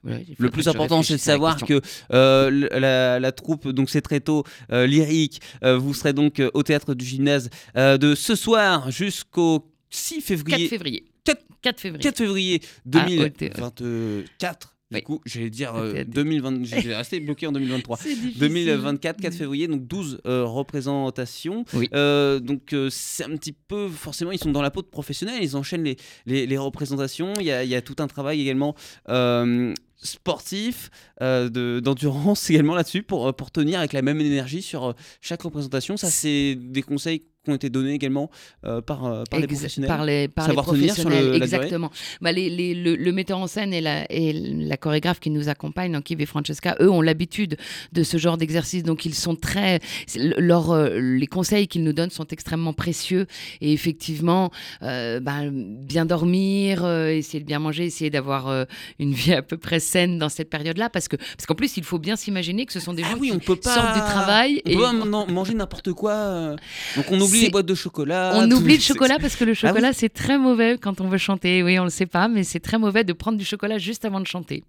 il 0.05 0.36
Le 0.39 0.50
plus 0.50 0.67
important, 0.67 1.03
c'est 1.03 1.13
de 1.13 1.17
savoir 1.19 1.57
que 1.63 1.81
euh, 2.12 2.67
la, 2.79 3.19
la 3.19 3.31
troupe, 3.31 3.67
donc 3.67 3.89
c'est 3.91 4.01
très 4.01 4.19
tôt, 4.22 4.43
euh, 4.72 4.88
lyrique, 4.88 5.41
euh, 5.63 5.77
vous 5.77 5.93
serez 5.93 6.13
donc 6.13 6.39
euh, 6.39 6.50
au 6.55 6.63
théâtre 6.63 6.93
du 6.95 7.05
gymnase 7.05 7.50
euh, 7.77 7.98
de 7.98 8.15
ce 8.15 8.36
soir 8.36 8.89
jusqu'au 8.91 9.72
6 9.91 10.15
4 10.15 10.24
février. 10.25 10.67
février. 10.67 11.05
4 11.25 11.41
4 11.62 11.79
février. 11.81 12.03
4 12.03 12.17
février 12.17 12.62
Ah, 12.93 13.05
au 13.05 13.29
thé- 13.29 13.50
2024. 13.50 14.75
Du 14.92 14.98
Oui. 14.98 15.01
coup, 15.04 15.20
j'allais 15.25 15.50
dire 15.50 15.74
euh, 15.75 15.94
théâtre. 15.94 16.12
2020, 16.12 16.63
j'ai 16.63 16.96
resté 16.96 17.20
bloqué 17.20 17.48
en 17.48 17.51
2023. 17.51 17.98
C'est 17.98 18.10
difficile. 18.13 18.39
2024, 18.39 19.20
4 19.20 19.34
Mm. 19.34 19.38
février, 19.38 19.68
donc 19.68 19.88
12 19.88 20.22
euh, 20.27 20.46
représentations. 20.46 21.65
Oui. 21.74 21.89
Euh, 21.94 22.39
donc 22.39 22.72
euh, 22.74 22.89
c'est 22.92 23.24
un 23.24 23.36
petit 23.36 23.51
peu, 23.54 23.89
forcément, 23.89 24.32
ils 24.32 24.38
sont 24.39 24.51
dans 24.51 24.62
la 24.62 24.70
peau 24.72 24.84
de 24.84 24.88
professionnels, 24.88 25.39
ils 25.42 25.58
enchaînent 25.58 25.84
les, 25.84 25.98
les, 26.27 26.46
les 26.46 26.58
représentations. 26.58 27.34
Il 27.39 27.46
y, 27.48 27.51
a, 27.51 27.63
il 27.63 27.70
y 27.70 27.75
a 27.75 27.82
tout 27.82 27.96
un 28.00 28.08
travail 28.08 28.39
également 28.42 28.75
euh, 29.10 29.74
sportif, 30.02 30.90
euh, 31.22 31.50
de- 31.50 31.80
d'endurance 31.80 32.50
également 32.50 32.75
là-dessus, 32.75 33.04
pour, 33.04 33.28
euh, 33.28 33.32
pour 33.34 33.52
tenir 33.52 33.80
avec 33.80 33.94
la 33.94 34.02
même 34.02 34.20
énergie 34.22 34.62
sur 34.62 34.86
euh, 34.86 34.94
chaque 35.22 35.42
représentation. 35.42 35.98
Ça, 35.98 36.10
c'est 36.10 36.56
des 36.56 36.82
conseils 36.82 37.24
qui 37.44 37.52
ont 37.52 37.56
été 37.56 37.70
donnés 37.70 37.94
également 37.94 38.32
euh, 38.66 38.82
par, 38.82 39.06
euh, 39.06 39.24
par 39.30 39.40
les 39.40 39.46
professionnels. 39.46 39.88
Par 39.88 40.04
les, 40.04 40.28
par 40.28 40.46
les 40.48 40.56
Savoir 40.56 40.66
tenir 40.75 40.96
sur 40.96 41.04
le- 41.04 41.10
professionnels, 41.12 41.40
la 41.40 41.46
durée. 41.46 41.58
exactement. 41.58 41.92
Bah, 42.20 42.32
les, 42.32 42.50
les- 42.50 42.74
le, 42.74 42.96
le 42.96 43.12
metteur 43.12 43.38
en 43.38 43.46
scène 43.46 43.72
et 43.72 43.82
la, 43.82 44.12
et 44.12 44.34
la 44.34 44.78
chorégraphe 44.78 45.20
qui 45.20 45.30
nous 45.30 45.48
accompagnent, 45.48 45.92
donc 45.92 46.10
Yves 46.10 46.22
et 46.22 46.25
Francesca, 46.25 46.75
eux 46.82 46.90
ont 46.90 47.02
l'habitude 47.02 47.56
de 47.94 48.02
ce 48.04 48.18
genre 48.18 48.38
d'exercice, 48.38 48.82
donc 48.82 49.06
ils 49.06 49.14
sont 49.14 49.36
très... 49.36 49.80
leur, 50.16 50.72
euh, 50.72 50.98
les 51.00 51.28
conseils 51.28 51.68
qu'ils 51.68 51.84
nous 51.84 51.94
donnent 51.94 52.10
sont 52.10 52.25
extrêmement 52.30 52.74
précieux 52.74 53.28
et 53.62 53.72
effectivement, 53.74 54.50
bah, 54.82 55.42
bien 55.52 56.06
dormir, 56.08 56.84
essayer 57.10 57.42
de 57.42 57.46
bien 57.46 57.60
manger, 57.60 57.86
essayer 57.86 58.10
d'avoir 58.10 58.66
une 58.98 59.14
vie 59.14 59.34
à 59.34 59.44
peu 59.44 59.58
près 59.58 59.80
saine 59.80 59.95
dans 59.96 60.30
cette 60.30 60.50
période-là, 60.50 60.90
parce 60.90 61.08
que 61.08 61.16
parce 61.16 61.46
qu'en 61.48 61.56
plus, 61.56 61.78
il 61.78 61.84
faut 61.84 62.00
bien 62.00 62.16
s'imaginer 62.16 62.66
que 62.66 62.74
ce 62.74 62.80
sont 62.80 62.94
des 62.94 63.04
Ah 63.04 63.12
gens 63.12 63.18
oui, 63.20 63.30
qui 63.30 63.36
on 63.36 63.40
peut 63.40 63.56
pas 63.56 63.74
sortent 63.74 63.94
du 63.96 64.02
travail 64.02 64.62
On 64.66 64.70
et 64.70 64.75
peut 64.75 64.82
pas 64.82 64.94
man- 64.94 65.32
manger 65.32 65.54
n'importe 65.54 65.94
quoi. 65.94 66.12
euh. 66.14 66.56
Donc 66.96 67.06
on 67.12 67.20
oublie 67.20 67.42
les 67.42 67.50
boîtes 67.50 67.66
de 67.66 67.75
chocolat. 67.75 68.32
On 68.36 68.48
tout- 68.50 68.58
oublie 68.58 68.75
le 68.75 68.82
chocolat 68.82 69.18
parce 69.20 69.36
que 69.36 69.44
le 69.46 69.52
Ah 69.52 69.56
oui 69.62 69.68
chocolat, 69.70 69.94
c'est 69.94 70.10
très 70.10 70.38
mauvais 70.38 70.78
quand 70.80 71.02
on 71.02 71.08
veut 71.08 71.18
chanter. 71.18 71.64
Oui, 71.64 71.80
on 71.80 71.84
le 71.86 71.90
sait 71.90 72.06
pas, 72.06 72.28
mais 72.28 72.44
c'est 72.44 72.60
très 72.60 72.78
mauvais 72.78 73.04
de 73.04 73.14
prendre 73.14 73.38
du 73.38 73.46
chocolat 73.46 73.78
juste 73.78 74.06
avant 74.06 74.20
de 74.20 74.28
chanter. 74.28 74.64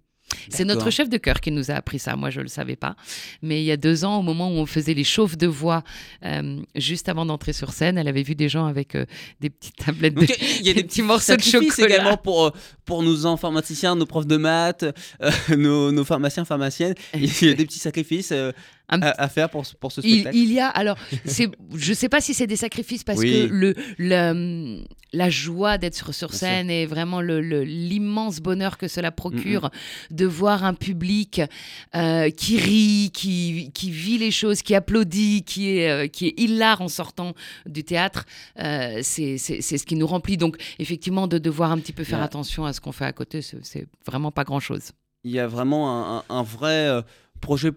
C'est 0.49 0.65
notre 0.65 0.89
chef 0.89 1.09
de 1.09 1.17
chœur 1.17 1.39
qui 1.41 1.51
nous 1.51 1.71
a 1.71 1.75
appris 1.75 1.99
ça. 1.99 2.15
Moi, 2.15 2.29
je 2.29 2.41
le 2.41 2.47
savais 2.47 2.75
pas. 2.75 2.95
Mais 3.41 3.61
il 3.61 3.65
y 3.65 3.71
a 3.71 3.77
deux 3.77 4.05
ans, 4.05 4.19
au 4.19 4.21
moment 4.21 4.49
où 4.49 4.53
on 4.53 4.65
faisait 4.65 4.93
les 4.93 5.03
chauffes 5.03 5.37
de 5.37 5.47
voix, 5.47 5.83
euh, 6.25 6.59
juste 6.75 7.09
avant 7.09 7.25
d'entrer 7.25 7.53
sur 7.53 7.73
scène, 7.73 7.97
elle 7.97 8.07
avait 8.07 8.23
vu 8.23 8.35
des 8.35 8.49
gens 8.49 8.65
avec 8.65 8.95
euh, 8.95 9.05
des 9.39 9.49
petites 9.49 9.75
tablettes 9.77 10.15
de... 10.15 10.21
Donc, 10.21 10.37
il 10.59 10.65
y 10.67 10.69
a 10.69 10.73
des, 10.75 10.83
petits 10.83 11.01
morceaux 11.01 11.35
de 11.35 11.41
chocolat. 11.41 11.95
également 11.95 12.17
pour, 12.17 12.45
euh, 12.45 12.51
pour 12.85 13.03
nos 13.03 13.25
informaticiens, 13.25 13.95
nos 13.95 14.05
profs 14.05 14.27
de 14.27 14.37
maths, 14.37 14.85
nos, 15.55 15.91
nos 15.91 16.03
pharmaciens, 16.03 16.45
pharmaciennes. 16.45 16.95
Il 17.13 17.47
y 17.47 17.49
a 17.49 17.53
des 17.53 17.65
petits 17.65 17.79
sacrifices. 17.79 18.33
Un 18.89 19.01
à, 19.01 19.09
à 19.23 19.27
faire 19.27 19.49
pour, 19.49 19.65
ce- 19.65 19.75
pour 19.75 19.91
ce 19.91 19.99
Il, 20.03 20.11
spectacle 20.21 20.37
il 20.37 20.53
y 20.53 20.59
a 20.59 20.67
alors, 20.69 20.97
je 21.75 21.93
sais 21.93 22.07
pas 22.09 22.21
si 22.21 22.33
c'est 22.33 22.47
des 22.47 22.55
sacrifices 22.55 23.03
parce 23.03 23.19
Oui. 23.19 23.47
que 23.49 23.53
le, 23.53 23.73
le- 23.97 24.83
la 25.13 25.29
joie 25.29 25.77
d'être 25.77 26.13
sur, 26.13 26.33
scène 26.33 26.69
et 26.69 26.85
vraiment 26.85 27.21
le- 27.21 27.39
l'immense 27.63 28.39
bonheur 28.39 28.77
que 28.77 28.87
cela 28.87 29.11
procure 29.11 29.65
Mm, 30.11 30.15
de 30.15 30.25
voir 30.25 30.63
un 30.63 30.73
public 30.73 31.41
euh, 31.95 32.29
qui 32.29 32.57
rit, 32.57 33.11
qui, 33.13 33.71
qui 33.73 33.91
vit 33.91 34.17
les 34.17 34.31
choses, 34.31 34.61
qui 34.61 34.75
applaudit, 34.75 35.43
qui 35.43 35.77
est, 35.79 35.89
euh, 35.89 36.07
qui 36.07 36.27
est 36.27 36.39
hilar 36.39 36.81
en 36.81 36.87
sortant 36.87 37.33
du 37.65 37.83
théâtre, 37.83 38.25
euh, 38.59 38.99
c'est, 39.03 39.37
ce 39.37 39.85
qui 39.85 39.95
nous 39.95 40.07
remplit. 40.07 40.37
Donc 40.37 40.57
effectivement, 40.79 41.27
de 41.27 41.37
devoir 41.37 41.71
un 41.71 41.79
petit 41.79 41.93
peu 41.93 42.03
faire 42.03 42.19
Ouais. 42.19 42.25
attention 42.25 42.65
à 42.65 42.73
ce 42.73 42.81
qu'on 42.81 42.91
fait 42.91 43.05
à 43.05 43.13
côté, 43.13 43.41
c'est, 43.41 43.87
vraiment 44.05 44.31
pas 44.31 44.43
grand-chose. 44.43 44.91
il 45.23 45.31
y 45.31 45.39
a 45.39 45.47
vraiment 45.47 45.91
un, 45.91 46.17
un- 46.19 46.23
un 46.39 46.43
vrai 46.43 46.87
euh, 46.87 47.01
projet 47.41 47.71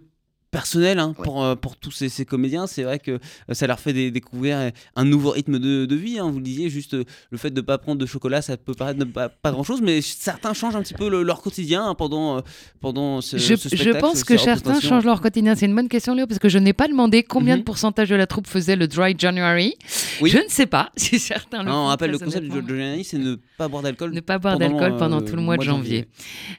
personnel 0.50 0.99
hein, 0.99 1.14
Ouais. 1.19 1.25
pour, 1.25 1.45
euh, 1.45 1.54
pour 1.54 1.76
tous 1.76 1.90
ces, 1.90 2.09
ces 2.09 2.25
comédiens. 2.25 2.66
C'est 2.66 2.83
vrai 2.83 2.99
que 2.99 3.12
euh, 3.12 3.19
ça 3.54 3.66
leur 3.66 3.78
fait 3.80 3.92
dé- 3.92 4.11
découvrir 4.11 4.57
euh, 4.59 4.71
un 4.97 5.04
nouveau 5.04 5.30
rythme 5.30 5.59
de, 5.59 5.87
de 5.87 5.95
vie. 5.97 6.19
hein. 6.19 6.28
Vous 6.30 6.38
le 6.38 6.45
disiez, 6.45 6.71
juste 6.71 6.95
euh, 6.95 7.04
le 7.30 7.38
fait 7.38 7.50
de 7.50 7.61
ne 7.61 7.64
pas 7.66 7.78
prendre 7.78 7.99
de 8.00 8.07
chocolat, 8.07 8.42
ça 8.42 8.57
peut 8.57 8.75
paraître 8.75 8.99
ne 8.99 9.04
pas, 9.04 9.28
pas 9.28 9.52
grand-chose, 9.52 9.80
mais 9.83 10.00
certains 10.00 10.52
changent 10.54 10.76
un 10.76 10.83
petit 10.83 10.95
peu 10.95 11.09
le- 11.09 11.23
leur 11.23 11.40
quotidien 11.42 11.85
hein, 11.87 11.95
pendant, 11.95 12.38
euh, 12.38 12.40
pendant 12.80 13.21
ce, 13.21 13.37
je, 13.38 13.54
ce 13.57 13.69
je 13.69 13.76
spectacle. 13.76 13.99
pense 14.00 14.25
que 14.25 14.37
certains 14.37 14.80
changent 14.80 15.04
leur 15.04 15.21
quotidien. 15.21 15.54
C'est 15.54 15.66
une 15.66 15.75
bonne 15.76 15.88
question, 15.88 16.14
Léo, 16.14 16.26
parce 16.26 16.38
que 16.40 16.49
je 16.49 16.59
n'ai 16.59 16.73
pas 16.73 16.88
demandé 16.88 17.23
combien 17.23 17.54
Mhm. 17.54 17.61
de 17.61 17.64
pourcentage 17.64 18.09
de 18.09 18.16
la 18.16 18.26
troupe 18.26 18.47
faisait 18.47 18.76
le 18.76 18.88
Dry 18.88 19.14
January. 19.19 19.76
Oui. 20.21 20.30
Je 20.30 20.38
ne 20.38 20.49
sais 20.49 20.66
pas 20.66 20.90
si 20.97 21.19
certains 21.19 21.62
le 21.62 21.71
Hein, 21.71 21.75
on 21.75 21.87
rappelle 21.87 22.11
le 22.11 22.19
concept 22.19 22.45
du 22.47 22.50
honnêtement. 22.50 22.69
Johnny, 22.76 23.04
c'est 23.04 23.19
ne 23.19 23.37
pas 23.57 23.69
boire 23.69 23.83
d'alcool. 23.83 24.12
Ne 24.12 24.21
pas 24.21 24.38
boire 24.38 24.59
pendant, 24.59 24.69
d'alcool 24.78 24.99
pendant 24.99 25.19
euh, 25.19 25.25
tout 25.25 25.37
le 25.37 25.42
mois 25.42 25.57
de 25.57 25.62
janvier. 25.62 26.07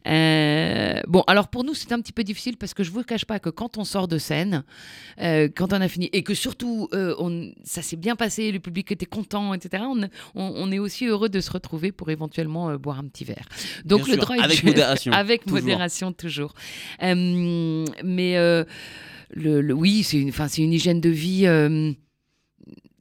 Euh, 0.07 1.01
bon, 1.07 1.23
alors 1.27 1.47
pour 1.47 1.63
nous, 1.63 1.73
c'est 1.73 1.91
un 1.91 1.99
petit 2.01 2.11
peu 2.13 2.23
difficile 2.23 2.57
parce 2.57 2.73
que 2.73 2.83
je 2.83 2.91
vous 2.91 3.03
cache 3.03 3.25
pas 3.25 3.39
que 3.39 3.49
quand 3.49 3.77
on 3.77 3.80
sort 3.83 4.07
de 4.07 4.17
scène, 4.17 4.63
euh, 5.21 5.47
quand 5.55 5.73
on 5.73 5.81
a 5.81 5.87
fini, 5.87 6.09
et 6.13 6.23
que 6.23 6.33
surtout 6.33 6.87
euh, 6.93 7.15
on, 7.19 7.51
ça 7.63 7.81
s'est 7.81 7.95
bien 7.97 8.15
passé, 8.15 8.51
le 8.51 8.59
public 8.59 8.91
était 8.91 9.05
content, 9.05 9.53
etc., 9.53 9.83
on, 9.87 10.01
on- 10.35 10.53
on 10.55 10.71
est 10.71 10.79
aussi 10.79 11.05
heureux 11.05 11.29
de 11.29 11.39
se 11.39 11.51
retrouver 11.51 11.91
pour 11.91 12.09
éventuellement 12.09 12.69
euh, 12.69 12.77
boire 12.77 12.99
un 12.99 13.07
petit 13.07 13.23
verre. 13.23 13.47
Donc 13.85 14.05
Bien 14.05 14.15
le 14.15 14.19
sûr, 14.21 14.25
dry 14.27 14.39
avec 14.39 14.59
Jan- 14.61 14.67
modération, 14.67 15.11
avec 15.13 15.41
toujours. 15.43 15.59
modération 15.61 16.13
toujours. 16.13 16.53
Mais 17.01 18.35
le, 19.33 19.61
le- 19.61 19.73
oui, 19.73 20.03
c'est 20.03 20.17
une, 20.19 20.31
une 20.57 20.73
hygiène 20.73 21.01
de 21.01 21.09
vie. 21.09 21.45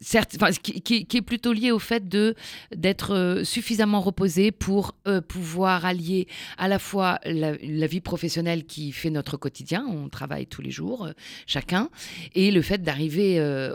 Certes, 0.01 0.37
qui, 0.63 1.07
est 1.13 1.23
plutôt 1.23 1.53
lié 1.53 1.71
au 1.71 1.79
fait 1.79 2.09
de 2.09 2.35
d'être 2.75 3.15
euh, 3.15 3.45
suffisamment 3.45 4.01
reposé 4.01 4.51
pour 4.51 4.95
euh, 5.07 5.21
pouvoir 5.21 5.85
allier 5.85 6.27
à 6.59 6.69
la 6.69 6.79
fois 6.79 7.19
la, 7.25 7.53
vie 7.87 8.01
professionnelle 8.01 8.65
qui 8.65 8.93
fait 8.93 9.11
notre 9.11 9.37
quotidien, 9.37 9.85
on 9.87 10.09
travaille 10.09 10.47
tous 10.47 10.63
les 10.63 10.71
jours, 10.71 11.07
euh, 11.07 11.13
chacun, 11.47 11.91
et 12.35 12.51
le 12.51 12.63
fait 12.63 12.83
d'arriver 12.83 13.21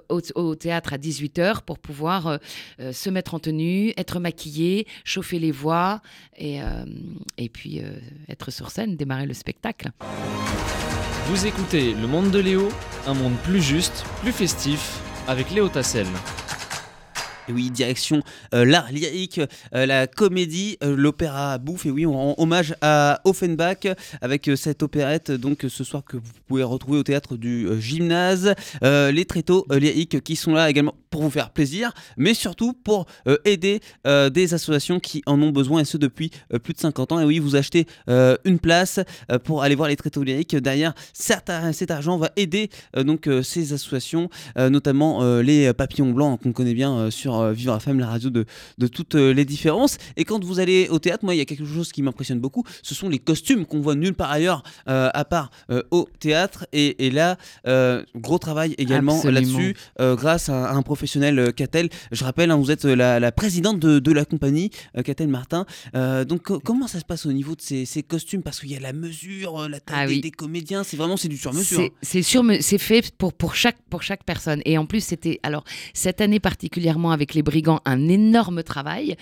au, 0.09 0.55
théâtre 0.55 0.93
à 0.93 0.97
18h 0.97 1.61
pour 1.61 1.79
pouvoir 1.79 2.39
se 2.79 3.09
mettre 3.09 3.33
en 3.33 3.39
tenue, 3.39 3.93
être 3.97 4.19
maquillé, 4.19 4.87
chauffer 5.03 5.39
les 5.39 5.51
voix, 5.51 6.01
et, 6.37 6.59
et 7.37 7.49
puis 7.49 7.81
être 8.29 8.51
sur 8.51 8.71
scène, 8.71 8.95
démarrer 8.95 9.25
le 9.25 9.33
spectacle. 9.33 9.91
Vous 11.27 11.45
écoutez 11.45 11.93
Le 11.93 12.07
Monde 12.07 12.31
de 12.31 12.39
Léo, 12.39 12.69
un 13.07 13.13
monde 13.13 13.35
plus 13.43 13.61
juste, 13.61 14.05
plus 14.21 14.31
festif, 14.31 15.01
avec 15.27 15.51
Léo 15.51 15.69
Tassel. 15.69 16.07
Oui, 17.49 17.69
direction 17.69 18.21
euh, 18.53 18.65
l'art 18.65 18.91
lyrique, 18.91 19.39
euh, 19.75 19.85
la 19.85 20.07
comédie, 20.07 20.77
euh, 20.83 20.95
l'opéra 20.95 21.57
bouffe. 21.59 21.85
Et 21.85 21.91
oui, 21.91 22.05
on 22.05 22.13
rend 22.13 22.35
hommage 22.37 22.73
à 22.81 23.21
Offenbach 23.23 23.85
avec 24.21 24.49
cette 24.55 24.81
opérette 24.81 25.31
donc 25.31 25.65
ce 25.69 25.83
soir 25.83 26.03
que 26.03 26.17
vous 26.17 26.23
pouvez 26.47 26.63
retrouver 26.63 26.97
au 26.97 27.03
théâtre 27.03 27.37
du 27.37 27.67
gymnase. 27.79 28.53
Les 28.81 29.25
tréteaux 29.25 29.65
lyriques 29.71 30.21
qui 30.21 30.35
sont 30.35 30.53
là 30.53 30.69
également 30.69 30.95
pour 31.09 31.21
vous 31.21 31.29
faire 31.29 31.51
plaisir, 31.51 31.93
mais 32.17 32.33
surtout 32.33 32.73
pour 32.73 33.05
aider 33.45 33.79
des 34.05 34.53
associations 34.53 34.99
qui 34.99 35.21
en 35.25 35.41
ont 35.41 35.51
besoin 35.51 35.81
et 35.81 35.85
ce 35.85 35.97
depuis 35.97 36.31
plus 36.63 36.73
de 36.73 36.79
50 36.79 37.11
ans. 37.11 37.19
Et 37.19 37.25
oui, 37.25 37.39
vous 37.39 37.55
achetez 37.55 37.87
une 38.07 38.59
place 38.59 38.99
pour 39.43 39.63
aller 39.63 39.75
voir 39.75 39.89
les 39.89 39.95
tréteaux 39.95 40.23
lyriques. 40.23 40.55
Derrière, 40.55 40.93
cet 41.13 41.49
argent 41.49 42.17
va 42.17 42.31
aider 42.35 42.69
donc 42.95 43.29
ces 43.43 43.73
associations, 43.73 44.29
notamment 44.57 45.39
les 45.39 45.73
papillons 45.73 46.11
blancs 46.11 46.41
qu'on 46.41 46.53
connaît 46.53 46.73
bien 46.73 46.95
euh, 46.95 47.11
sur 47.35 47.41
euh, 47.41 47.53
Vivre 47.53 47.75
FM, 47.75 47.99
la 47.99 48.07
radio 48.07 48.29
de, 48.29 48.45
de 48.77 48.87
toutes 48.87 49.15
euh, 49.15 49.33
les 49.33 49.45
différences. 49.45 49.97
Et 50.17 50.23
quand 50.25 50.43
vous 50.43 50.59
allez 50.59 50.87
au 50.89 50.99
théâtre, 50.99 51.23
moi, 51.25 51.35
il 51.35 51.37
y 51.37 51.41
a 51.41 51.45
quelque 51.45 51.65
chose 51.65 51.91
qui 51.91 52.01
m'impressionne 52.01 52.39
beaucoup, 52.39 52.63
ce 52.81 52.95
sont 52.95 53.09
les 53.09 53.19
costumes 53.19 53.65
qu'on 53.65 53.81
voit 53.81 53.95
nulle 53.95 54.13
part 54.13 54.31
ailleurs, 54.31 54.63
euh, 54.89 55.09
à 55.13 55.25
part 55.25 55.49
au 55.91 56.07
théâtre. 56.19 56.65
Et, 56.73 57.05
et 57.07 57.11
là, 57.11 57.37
gros 58.15 58.37
travail 58.39 58.75
également 58.77 59.21
là-dessus, 59.23 59.75
grâce 59.99 60.49
à, 60.49 60.71
un 60.71 60.81
professionnel, 60.81 61.53
Catel. 61.53 61.89
Je 62.11 62.23
rappelle, 62.23 62.51
hein, 62.51 62.55
vous 62.57 62.71
êtes 62.71 62.85
la, 62.85 63.19
la 63.19 63.31
présidente 63.31 63.79
de, 63.79 63.99
de 63.99 64.11
la 64.11 64.25
compagnie, 64.25 64.69
Catel 65.03 65.27
Martin. 65.27 65.65
Donc, 65.93 66.43
co- 66.43 66.59
comment 66.59 66.87
ça 66.87 66.99
se 66.99 67.05
passe 67.05 67.25
au 67.25 67.31
niveau 67.33 67.55
de 67.55 67.61
ces, 67.61 67.85
ces 67.85 68.03
costumes? 68.03 68.43
Parce 68.43 68.59
qu'il 68.59 68.71
y 68.71 68.75
a 68.75 68.79
la 68.79 68.93
mesure, 68.93 69.67
la 69.69 69.79
taille 69.79 69.95
Ah 69.97 70.07
des, 70.07 70.13
oui. 70.15 70.21
des 70.21 70.31
comédiens, 70.31 70.83
c'est 70.83 70.97
vraiment 70.97 71.17
c'est 71.17 71.27
du 71.27 71.37
sur-mesure. 71.37 71.79
C'est- 71.79 71.91
C'est 72.01 72.21
sur 72.21 72.43
me- 72.43 72.61
c'est 72.61 72.77
fait 72.77 73.11
pour, 73.17 73.33
pour, 73.33 73.55
chaque, 73.55 73.77
pour 73.89 74.03
chaque 74.03 74.23
personne. 74.23 74.61
Et 74.65 74.77
en 74.77 74.85
plus, 74.85 75.03
c'était, 75.03 75.39
alors, 75.43 75.63
cette 75.93 76.21
année 76.21 76.39
particulièrement 76.39 77.11
avec 77.11 77.24
les 77.33 77.41
brigands, 77.43 77.81
un 77.85 78.07
énorme 78.07 78.63
travail. 78.63 79.15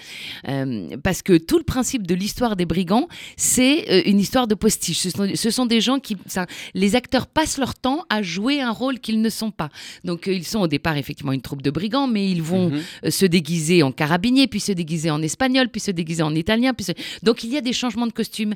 euh, 0.47 0.97
parce 1.03 1.21
que 1.21 1.37
tout 1.37 1.57
le 1.57 1.63
principe 1.63 2.05
de 2.07 2.15
l'histoire 2.15 2.55
des 2.55 2.65
brigands, 2.65 3.07
c'est 3.37 3.89
euh, 3.91 4.01
une 4.05 4.19
histoire 4.19 4.47
de 4.47 4.55
postiche. 4.55 4.99
Ce 4.99 5.09
sont, 5.09 5.27
ce 5.33 5.49
sont 5.49 5.65
des 5.65 5.81
gens 5.81 5.99
qui. 5.99 6.17
ça- 6.25 6.45
les 6.73 6.95
acteurs 6.95 7.27
passent 7.27 7.57
leur 7.57 7.75
temps 7.75 8.03
à 8.09 8.21
jouer 8.21 8.61
un 8.61 8.71
rôle 8.71 8.99
qu'ils 8.99 9.21
ne 9.21 9.29
sont 9.29 9.51
pas. 9.51 9.69
Donc, 10.03 10.27
euh, 10.27 10.33
ils 10.33 10.45
sont 10.45 10.59
au 10.59 10.67
départ 10.67 10.97
effectivement 10.97 11.31
une 11.31 11.41
troupe 11.41 11.61
de 11.61 11.71
brigands, 11.71 12.07
mais 12.07 12.29
ils 12.29 12.41
vont 12.41 12.69
Mhm. 12.69 13.11
se 13.11 13.25
déguiser 13.25 13.83
en 13.83 13.91
carabinier, 13.91 14.47
puis 14.47 14.59
se 14.59 14.71
déguiser 14.71 15.09
en 15.11 15.21
espagnol, 15.21 15.69
puis 15.69 15.81
se 15.81 15.91
déguiser 15.91 16.23
en 16.23 16.35
italien. 16.35 16.73
Puis 16.73 16.85
se- 16.85 16.91
Donc 17.23 17.43
il 17.43 17.51
y 17.51 17.57
a 17.57 17.61
des 17.61 17.73
changements 17.73 18.07
de 18.07 18.11
costumes 18.13 18.55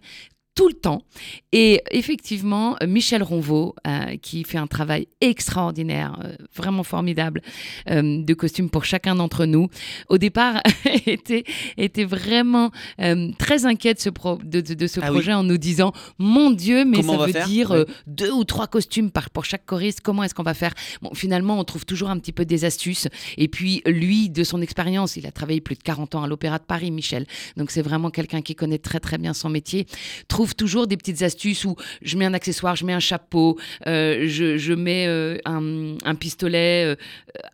tout 0.57 0.67
le 0.67 0.73
temps. 0.73 1.03
Et 1.53 1.81
effectivement, 1.91 2.75
euh, 2.81 2.87
Michel 2.87 3.21
Ronvaux, 3.23 3.75
euh, 3.85 4.17
qui 4.21 4.43
fait 4.43 4.57
un 4.57 4.67
travail 4.67 5.07
extraordinaire, 5.21 6.19
euh, 6.25 6.35
vraiment 6.55 6.83
formidable, 6.83 7.41
euh, 7.89 8.23
de 8.23 8.33
costumes 8.33 8.69
pour 8.69 8.83
chacun 8.83 9.15
d'entre 9.15 9.45
nous, 9.45 9.69
au 10.09 10.17
départ 10.17 10.61
était, 11.05 11.43
était 11.77 12.03
vraiment 12.05 12.71
très 13.37 13.65
inquiet 13.65 13.93
de 13.93 13.99
ce, 13.99 14.09
pro- 14.09 14.39
de, 14.43 14.61
de- 14.61 14.73
de 14.73 14.87
ce 14.87 14.99
Ah 14.99 15.05
oui. 15.05 15.11
projet 15.11 15.33
en 15.33 15.43
nous 15.43 15.57
disant, 15.57 15.93
mon 16.17 16.49
Dieu, 16.51 16.83
mais 16.85 16.97
Comment 16.97 17.13
on 17.13 17.19
ça 17.27 17.39
veut 17.39 17.45
dire 17.47 17.71
Ouais. 17.71 17.85
deux 18.07 18.31
ou 18.31 18.43
trois 18.43 18.65
costumes 18.67 19.11
par, 19.11 19.29
pour 19.29 19.45
chaque 19.45 19.65
choriste, 19.65 20.01
comment 20.01 20.23
est-ce 20.23 20.33
qu'on 20.33 20.43
va 20.43 20.53
faire? 20.55 20.73
Bon, 21.03 21.13
finalement, 21.13 21.59
on 21.59 21.63
trouve 21.63 21.85
toujours 21.85 22.09
un 22.09 22.17
petit 22.17 22.31
peu 22.31 22.45
des 22.45 22.65
astuces. 22.65 23.07
Et 23.37 23.47
puis, 23.47 23.83
lui, 23.85 24.29
de 24.29 24.43
son 24.43 24.61
expérience, 24.61 25.15
il 25.17 25.27
a 25.27 25.31
travaillé 25.31 25.61
plus 25.61 25.75
de 25.75 25.83
40 25.83 26.15
ans 26.15 26.23
à 26.23 26.27
l'Opéra 26.27 26.57
de 26.57 26.63
Paris, 26.63 26.89
Michel. 26.91 27.25
Donc, 27.57 27.69
c'est 27.71 27.83
vraiment 27.83 28.09
quelqu'un 28.09 28.41
qui 28.41 28.55
connaît 28.55 28.79
très, 28.79 28.99
très 28.99 29.17
bien 29.19 29.33
son 29.33 29.49
métier. 29.49 29.85
Trouve 30.27 30.46
toujours 30.55 30.87
des 30.87 30.97
petites 30.97 31.21
astuces 31.21 31.65
où 31.65 31.75
je 32.01 32.17
mets 32.17 32.25
un 32.25 32.33
accessoire, 32.33 32.75
je 32.75 32.85
mets 32.85 32.93
un 32.93 32.99
chapeau, 32.99 33.57
euh, 33.85 34.25
je, 34.27 34.57
je 34.57 34.73
mets 34.73 35.07
euh, 35.07 35.37
un, 35.45 35.97
un 36.03 36.15
pistolet 36.15 36.85
euh, 36.85 36.95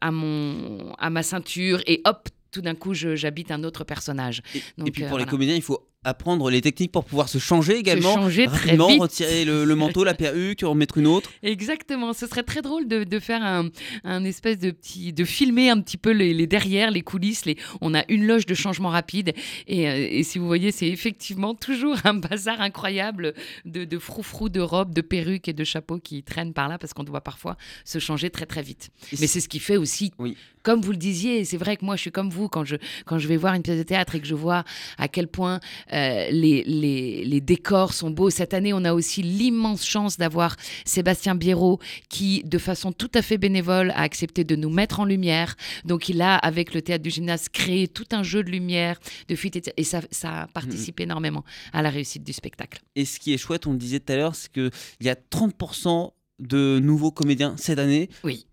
à, 0.01 0.11
mon, 0.11 0.93
à 0.97 1.09
ma 1.09 1.23
ceinture 1.23 1.81
et 1.87 2.01
hop, 2.05 2.29
tout 2.51 2.61
d'un 2.61 2.75
coup, 2.75 2.93
j'habite 2.93 3.51
un 3.51 3.63
autre 3.63 3.83
personnage. 3.83 4.41
Et, 4.53 4.61
Donc, 4.77 4.87
et 4.87 4.91
puis 4.91 5.03
pour 5.05 5.17
les 5.17 5.25
comédiens, 5.25 5.55
il 5.55 5.61
faut 5.61 5.87
apprendre 6.03 6.49
les 6.49 6.61
techniques 6.61 6.91
pour 6.91 7.05
pouvoir 7.05 7.29
se 7.29 7.37
changer 7.37 7.77
également. 7.77 8.13
changer 8.15 8.45
très 8.47 8.57
rapidement, 8.57 8.87
vite. 8.87 9.01
retirer 9.01 9.45
le, 9.45 9.65
le 9.65 9.75
manteau, 9.75 10.03
la 10.03 10.13
perruque, 10.13 10.63
en 10.63 10.75
mettre 10.75 10.97
une 10.97 11.07
autre. 11.07 11.31
Exactement, 11.43 12.13
ce 12.13 12.27
serait 12.27 12.43
très 12.43 12.61
drôle 12.61 12.87
de, 12.87 13.03
de 13.03 13.19
faire 13.19 13.43
un, 13.43 13.69
un 14.03 14.23
espèce 14.25 14.59
de 14.59 14.71
petit, 14.71 15.13
de 15.13 15.23
filmer 15.25 15.69
un 15.69 15.79
petit 15.81 15.97
peu 15.97 16.11
les, 16.11 16.33
les 16.33 16.47
derrière, 16.47 16.91
les 16.91 17.01
coulisses. 17.01 17.45
Les, 17.45 17.57
on 17.81 17.93
a 17.93 18.03
une 18.09 18.25
loge 18.27 18.45
de 18.45 18.53
changement 18.53 18.89
rapide 18.89 19.33
et, 19.67 19.87
euh, 19.89 20.07
et 20.09 20.23
si 20.23 20.39
vous 20.39 20.47
voyez, 20.47 20.71
c'est 20.71 20.87
effectivement 20.87 21.55
toujours 21.55 21.97
un 22.03 22.15
bazar 22.15 22.59
incroyable 22.61 23.33
de, 23.65 23.85
de 23.85 23.99
froufrou, 23.99 24.49
de 24.49 24.59
robes, 24.61 24.93
de 24.93 25.01
perruques 25.01 25.47
et 25.47 25.53
de 25.53 25.63
chapeaux 25.63 25.99
qui 25.99 26.23
traînent 26.23 26.53
par 26.53 26.67
là 26.69 26.77
parce 26.77 26.93
qu'on 26.93 27.03
doit 27.03 27.21
parfois 27.21 27.57
se 27.85 27.99
changer 27.99 28.29
très 28.29 28.45
très 28.45 28.61
vite. 28.61 28.89
Mais 29.11 29.17
c'est- 29.17 29.27
c'est 29.27 29.39
ce 29.41 29.49
qui 29.49 29.59
fait 29.59 29.77
aussi, 29.77 30.11
Oui. 30.19 30.37
Comme 30.63 30.81
vous 30.81 30.91
le 30.91 30.97
disiez, 30.97 31.45
c'est 31.45 31.57
vrai 31.57 31.77
que 31.77 31.85
moi 31.85 31.95
je 31.95 32.01
suis 32.01 32.11
comme 32.11 32.29
vous 32.29 32.49
quand 32.49 32.65
je, 32.65 32.77
quand 33.05 33.19
je 33.19 33.27
vais 33.27 33.37
voir 33.37 33.53
une 33.53 33.61
pièce 33.61 33.77
de 33.77 33.83
théâtre 33.83 34.15
et 34.15 34.21
que 34.21 34.27
je 34.27 34.35
vois 34.35 34.63
à 34.97 35.07
quel 35.07 35.27
point 35.27 35.59
euh, 35.91 36.27
les, 36.31 36.63
les, 36.63 37.25
les 37.25 37.41
décors 37.41 37.93
sont 37.93 38.09
beaux. 38.09 38.29
Cette 38.29 38.53
année, 38.53 38.73
on 38.73 38.83
a 38.85 38.93
aussi 38.93 39.21
l'immense 39.21 39.85
chance 39.85 40.17
d'avoir 40.17 40.55
Sébastien 40.85 41.35
Biérot 41.35 41.79
qui, 42.09 42.43
de 42.43 42.57
façon 42.57 42.91
tout 42.91 43.11
à 43.13 43.21
fait 43.21 43.37
bénévole, 43.37 43.91
a 43.91 44.01
accepté 44.01 44.43
de 44.43 44.55
nous 44.55 44.69
mettre 44.69 44.99
en 44.99 45.05
lumière. 45.05 45.55
Donc 45.85 46.09
il 46.09 46.21
a, 46.21 46.35
avec 46.35 46.73
le 46.73 46.81
théâtre 46.81 47.03
du 47.03 47.09
gymnase, 47.09 47.49
créé 47.49 47.87
tout 47.87 48.07
un 48.11 48.23
jeu 48.23 48.43
de 48.43 48.49
lumière, 48.49 48.99
de 49.27 49.35
fuite, 49.35 49.55
etc. 49.55 49.73
et 49.77 49.83
ça, 49.83 50.01
ça 50.11 50.43
a 50.43 50.47
participé 50.47 51.03
énormément 51.03 51.43
à 51.73 51.81
la 51.81 51.89
réussite 51.89 52.23
du 52.23 52.33
spectacle. 52.33 52.79
Et 52.95 53.05
ce 53.05 53.19
qui 53.19 53.33
est 53.33 53.37
chouette, 53.37 53.67
on 53.67 53.73
le 53.73 53.77
disait 53.77 53.99
tout 53.99 54.13
à 54.13 54.15
l'heure, 54.15 54.35
c'est 54.35 54.51
qu'il 54.51 54.71
y 55.01 55.09
a 55.09 55.15
30% 55.15 56.11
de 56.39 56.79
nouveaux 56.81 57.11
comédiens 57.11 57.55
cette 57.57 57.79
année. 57.79 58.09
Oui. 58.23 58.45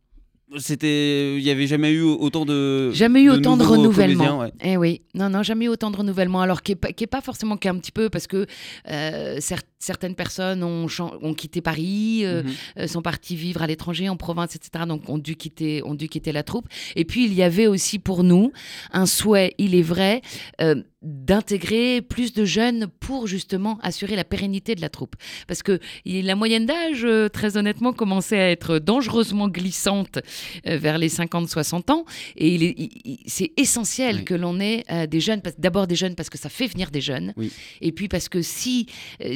C'était, 0.59 1.37
il 1.39 1.45
n'y 1.45 1.51
avait 1.51 1.67
jamais 1.69 1.93
eu 1.93 2.03
autant 2.03 2.45
de. 2.45 2.91
Jamais 2.93 3.23
eu 3.23 3.31
autant 3.31 3.57
de 3.57 3.63
renouvellement. 3.65 4.41
ouais. 4.41 4.53
Eh 4.63 4.77
oui, 4.77 5.03
non, 5.15 5.31
non, 5.31 5.43
jamais 5.43 5.67
eu 5.67 5.69
autant 5.69 5.91
de 5.91 5.97
renouvellement. 5.97 6.41
Alors 6.41 6.63
qui 6.63 6.73
est, 6.73 6.77
pas- 6.77 6.93
qui 6.93 7.05
est 7.05 7.07
pas 7.07 7.21
forcément 7.21 7.57
qu'un 7.57 7.77
petit 7.79 7.93
peu 7.93 8.11
parce 8.11 8.27
que 8.27 8.47
euh, 8.91 9.37
certes, 9.41 9.67
certaines 9.81 10.15
personnes 10.15 10.63
ont, 10.63 10.87
quitté 11.35 11.63
Paris, 11.63 12.21
euh, 12.25 12.43
Mhm. 12.43 12.51
euh, 12.79 12.87
sont 12.87 13.01
partis 13.03 13.35
vivre 13.35 13.63
à 13.63 13.67
l'étranger, 13.67 14.09
en 14.11 14.17
province, 14.17 14.55
etc. 14.55 14.85
Donc 14.87 15.09
ont 15.09 15.17
dû 15.19 15.37
quitter, 15.37 15.83
ont 15.85 15.95
dû 15.95 16.09
quitter 16.09 16.33
la 16.33 16.43
troupe. 16.43 16.67
Et 16.97 17.05
puis 17.07 17.25
il 17.25 17.33
y 17.35 17.43
avait 17.43 17.67
aussi 17.67 17.99
pour 17.99 18.23
nous 18.23 18.53
un 18.93 19.07
souhait, 19.07 19.55
il 19.59 19.75
est 19.75 19.83
vrai, 19.83 20.21
euh, 20.61 20.83
d'intégrer 21.03 22.03
plus 22.03 22.35
de 22.35 22.45
jeunes 22.45 22.87
pour 23.01 23.27
justement 23.27 23.79
assurer 23.83 24.17
la 24.17 24.25
pérennité 24.25 24.75
de 24.75 24.83
la 24.83 24.91
troupe. 24.91 25.17
Parce 25.49 25.63
que 25.63 25.81
la 26.05 26.35
moyenne 26.35 26.67
d'âge, 26.67 27.07
très 27.33 27.57
honnêtement, 27.57 27.95
commençait 27.95 28.39
à 28.39 28.51
être 28.51 28.79
dangereusement 28.79 29.49
glissante 29.49 30.19
vers 30.67 30.99
les 30.99 31.09
50-60 31.09 31.89
ans. 31.91 32.05
Et 32.37 32.91
c'est 33.27 33.51
essentiel 33.57 34.17
Oui. 34.17 34.25
que 34.27 34.35
l'on 34.35 34.61
ait 34.61 34.85
des 35.09 35.21
jeunes, 35.21 35.41
d'abord 35.57 35.87
des 35.87 35.97
jeunes 35.97 36.15
parce 36.17 36.29
que 36.29 36.37
ça 36.37 36.51
fait 36.51 36.67
venir 36.67 36.91
des 36.91 37.01
jeunes. 37.01 37.33
Oui. 37.39 37.51
Et 37.81 37.93
puis 37.93 38.09
parce 38.09 38.29
que 38.29 38.43
si, 38.43 38.85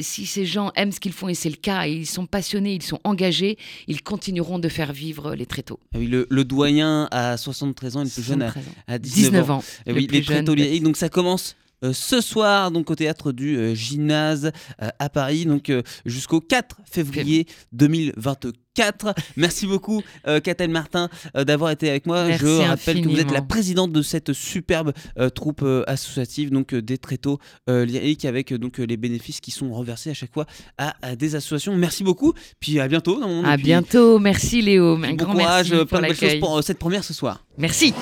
si 0.01 0.27
ces 0.35 0.45
gens 0.45 0.71
aiment 0.75 0.91
ce 0.91 0.99
qu'ils 0.99 1.13
font, 1.13 1.29
et 1.29 1.33
c'est 1.33 1.49
le 1.49 1.55
cas, 1.55 1.87
et 1.87 1.93
ils 1.93 2.05
sont 2.05 2.25
passionnés, 2.25 2.73
ils 2.73 2.83
sont 2.83 2.99
engagés, 3.05 3.57
ils 3.87 4.01
continueront 4.01 4.59
de 4.59 4.67
faire 4.67 4.91
vivre 4.91 5.33
les 5.33 5.45
tréteaux. 5.45 5.79
Ah 5.93 5.99
oui, 5.99 6.07
le, 6.07 6.27
le 6.29 6.43
doyen 6.43 7.07
à 7.11 7.37
73 7.37 7.95
ans 7.95 8.01
et 8.01 8.03
le 8.03 8.09
plus 8.09 8.21
jeune 8.21 8.41
à, 8.41 8.51
73 8.51 8.67
ans. 8.67 8.75
à 8.87 8.99
19, 8.99 9.31
19 9.31 9.49
ans. 9.49 9.57
ans. 9.59 9.63
Le 9.87 9.93
oui, 9.93 10.07
les 10.11 10.21
jeune. 10.21 10.43
Donc 10.83 10.97
ça 10.97 11.07
commence 11.07 11.55
ce 11.93 12.21
soir 12.21 12.71
donc 12.71 12.89
au 12.91 12.95
théâtre 12.95 13.31
du 13.31 13.57
euh, 13.57 13.75
Gymnase 13.75 14.51
euh, 14.81 14.89
à 14.99 15.09
Paris 15.09 15.45
donc 15.45 15.69
euh, 15.69 15.81
jusqu'au 16.05 16.39
4 16.41 16.77
février 16.89 17.47
2024. 17.73 19.13
Merci 19.37 19.67
beaucoup 19.67 20.01
euh, 20.27 20.39
Catel 20.41 20.69
Martin 20.69 21.09
euh, 21.37 21.43
d'avoir 21.45 21.71
été 21.71 21.89
avec 21.89 22.05
moi. 22.05 22.25
Merci 22.25 22.43
Je 22.45 22.61
rappelle 22.67 23.01
que 23.01 23.07
vous 23.09 23.19
êtes 23.19 23.31
la 23.31 23.41
présidente 23.41 23.91
de 23.93 24.01
cette 24.01 24.33
superbe 24.33 24.91
euh, 25.17 25.29
troupe 25.29 25.61
euh, 25.63 25.83
associative 25.87 26.51
donc 26.51 26.73
euh, 26.73 26.81
des 26.81 26.97
Tréteaux 26.97 27.39
euh, 27.69 27.85
lyriques 27.85 28.25
avec 28.25 28.51
euh, 28.51 28.57
donc 28.57 28.79
euh, 28.79 28.83
les 28.85 28.97
bénéfices 28.97 29.39
qui 29.39 29.51
sont 29.51 29.71
reversés 29.73 30.09
à 30.09 30.13
chaque 30.13 30.33
fois 30.33 30.45
à, 30.77 30.93
à 31.01 31.15
des 31.15 31.35
associations. 31.35 31.75
Merci 31.75 32.03
beaucoup. 32.03 32.33
Puis 32.59 32.79
à 32.79 32.87
bientôt 32.87 33.19
dans 33.19 33.29
mon 33.29 33.43
À 33.45 33.55
puis, 33.55 33.63
bientôt. 33.65 34.19
Merci 34.19 34.61
Léo. 34.61 34.95
Un 34.95 35.09
Bon 35.11 35.15
grand 35.15 35.33
courage, 35.33 35.69
merci 35.71 35.73
euh, 35.73 35.85
pour 35.85 35.87
plein 35.87 35.97
de 35.99 36.01
belles 36.07 36.11
choses 36.15 36.21
l'accueil. 36.23 36.39
pour 36.39 36.57
euh, 36.57 36.61
cette 36.61 36.79
première 36.79 37.03
ce 37.03 37.13
soir. 37.13 37.45
Merci. 37.57 37.93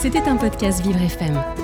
C'était 0.00 0.20
un 0.22 0.36
podcast 0.36 0.82
Vivre 0.82 1.00
FM. 1.02 1.63